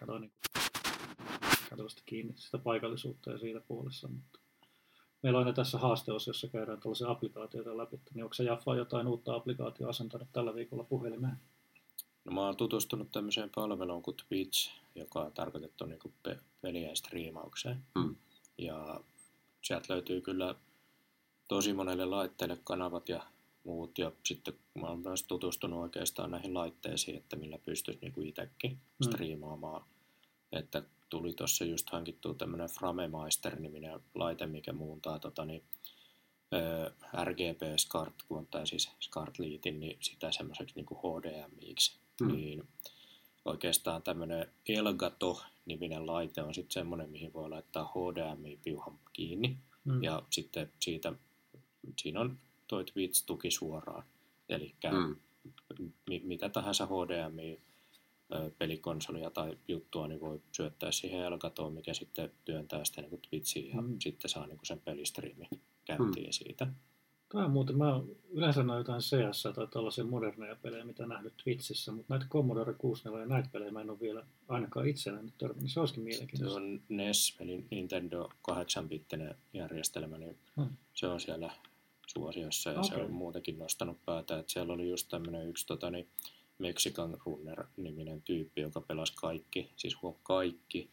[0.05, 4.39] katsoin niin kiinni sitä paikallisuutta ja siitä puolessa, mutta
[5.23, 9.35] meillä on tässä haasteossa, jossa käydään tällaisia applikaatioita läpi, niin onko se Jaffa jotain uutta
[9.35, 11.37] applikaatio asentanut tällä viikolla puhelimeen?
[12.25, 16.95] No mä oon tutustunut tämmöiseen palveluun kuin Twitch, joka on tarkoitettu niin kuin pe- pelien
[16.95, 17.77] striimaukseen.
[17.95, 18.15] Mm.
[18.57, 18.99] Ja
[19.61, 20.55] sieltä löytyy kyllä
[21.47, 23.23] tosi monelle laitteelle kanavat ja
[23.63, 23.97] muut.
[23.97, 28.71] Ja sitten mä oon myös tutustunut oikeastaan näihin laitteisiin, että millä pystyisi niin kuin itsekin
[28.71, 29.03] mm.
[29.03, 29.85] striimaamaan.
[30.53, 35.63] Että tuli tuossa just hankittua tämmöinen Framemeister-niminen laite, mikä muuntaa tota, niin,
[37.23, 42.27] RGB SCART, kun on tämä siis SCART-liitin, niin sitä semmoiseksi niin HDMIiksi mm.
[42.27, 42.67] niin
[43.45, 49.57] oikeastaan tämmöinen Elgato-niminen laite on sitten semmoinen, mihin voi laittaa HDMI-piuhan kiinni.
[49.85, 50.03] Mm.
[50.03, 51.13] Ja sitten siitä,
[52.01, 52.37] siinä on
[52.67, 54.03] toi Twitch-tuki suoraan.
[54.49, 55.15] Eli mm.
[56.09, 57.59] mi- mitä tahansa HDMI
[58.57, 63.81] pelikonsolia tai juttua, niin voi syöttää siihen Elgatoon, mikä sitten työntää sitä niin Twitchiin ja
[63.81, 63.95] mm.
[63.99, 65.49] sitten saa niin sen pelistriimin
[65.85, 66.31] käyntiin mm.
[66.31, 66.67] siitä.
[67.33, 71.91] Tämä on muuten, mä yleensä näen jotain CS tai tällaisia moderneja pelejä, mitä nähnyt Twitchissä,
[71.91, 75.71] mutta näitä Commodore 64 ja näitä pelejä mä en ole vielä ainakaan itselläni törmännyt.
[75.71, 76.59] Se olisikin mielenkiintoista.
[76.59, 80.69] Se on NES, eli Nintendo 8-bittinen järjestelmä, niin hmm.
[80.93, 81.51] se on siellä
[82.07, 82.89] suosiossa ja okay.
[82.89, 84.39] se on muutenkin nostanut päätä.
[84.39, 86.07] Että siellä oli just tämmöinen yksi tota, niin
[86.63, 90.89] Mexican Runner-niminen tyyppi, joka pelasi kaikki, siis huom kaikki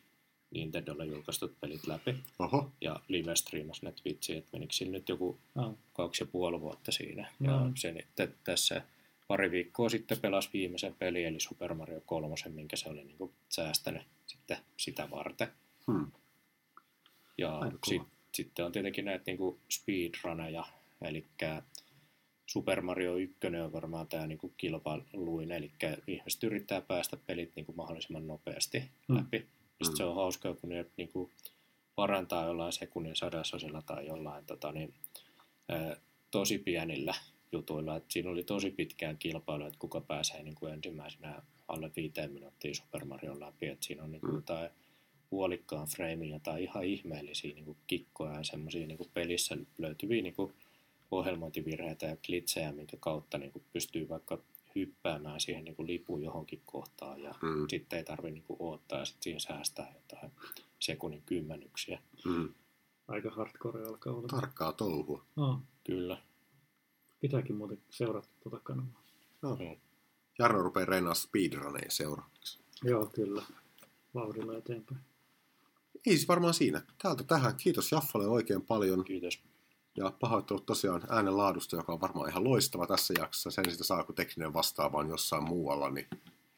[0.50, 2.16] Nintendolla julkaistut pelit läpi.
[2.38, 2.72] Oho.
[2.80, 5.78] Ja live streamasi ne Twitchiin, että menikö siinä nyt joku oh.
[5.92, 7.32] kaksi ja puoli vuotta siinä.
[7.38, 7.52] No.
[7.52, 8.82] Ja se t- tässä
[9.28, 14.02] pari viikkoa sitten pelasi viimeisen peli, eli Super Mario 3, minkä se oli niin säästänyt
[14.26, 15.48] sitten sitä varten.
[15.86, 16.12] Hmm.
[17.38, 18.02] Ja sit,
[18.32, 20.64] sitten on tietenkin näitä niin speedruneja,
[21.02, 21.26] eli
[22.50, 25.70] Super Mario 1 on varmaan tämä niin kilpailuin, eli
[26.06, 29.16] ihmiset yrittää päästä pelit niin kuin mahdollisimman nopeasti hmm.
[29.16, 29.38] läpi.
[29.38, 29.96] Mm.
[29.96, 31.30] se on hauskaa, kun ne niin kuin,
[31.94, 34.94] parantaa jollain sekunnin sadasosilla tai jollain tota, niin,
[35.68, 35.96] ää,
[36.30, 37.14] tosi pienillä
[37.52, 37.96] jutuilla.
[37.96, 42.74] Et siinä oli tosi pitkään kilpailu, että kuka pääsee niin kuin ensimmäisenä alle viiteen minuuttia
[42.74, 43.66] Super Mario läpi.
[43.66, 44.36] Et siinä on niin kuin, mm.
[44.36, 44.70] jotain
[45.30, 50.52] puolikkaan freimiä tai ihan ihmeellisiä niin kuin kikkoja ja semmoisia niin pelissä löytyviä niin kuin
[51.10, 54.38] ohjelmointivirheitä ja klitsejä, minkä kautta niin kuin pystyy vaikka
[54.74, 57.68] hyppäämään siihen niin kuin lipun johonkin kohtaan ja mm.
[57.68, 60.32] sitten ei tarvitse niin odottaa ja sitten siihen säästää jotain
[60.78, 62.00] sekunnin kymmenyksiä.
[62.24, 62.54] Mm.
[63.08, 64.28] Aika hardcore alkaa olla.
[64.28, 65.24] Tarkkaa touhua.
[65.36, 65.62] No.
[65.84, 66.22] Kyllä.
[67.20, 69.02] Pitääkin muuten seurata tuota kanavaa.
[69.42, 69.54] No.
[69.54, 69.76] Mm.
[70.38, 72.60] Jarno rupeaa reinaa speedruneja seuraavaksi.
[72.84, 73.42] Joo, kyllä.
[74.14, 75.00] Vauhdilla eteenpäin.
[76.06, 76.82] Ei siis varmaan siinä.
[77.02, 77.56] Täältä tähän.
[77.56, 79.04] Kiitos Jaffalle oikein paljon.
[79.04, 79.42] Kiitos.
[79.96, 83.50] Ja pahoittelut tosiaan äänen laadusta, joka on varmaan ihan loistava tässä jaksossa.
[83.50, 86.06] Sen sitä saa, kun tekninen vastaava on jossain muualla, niin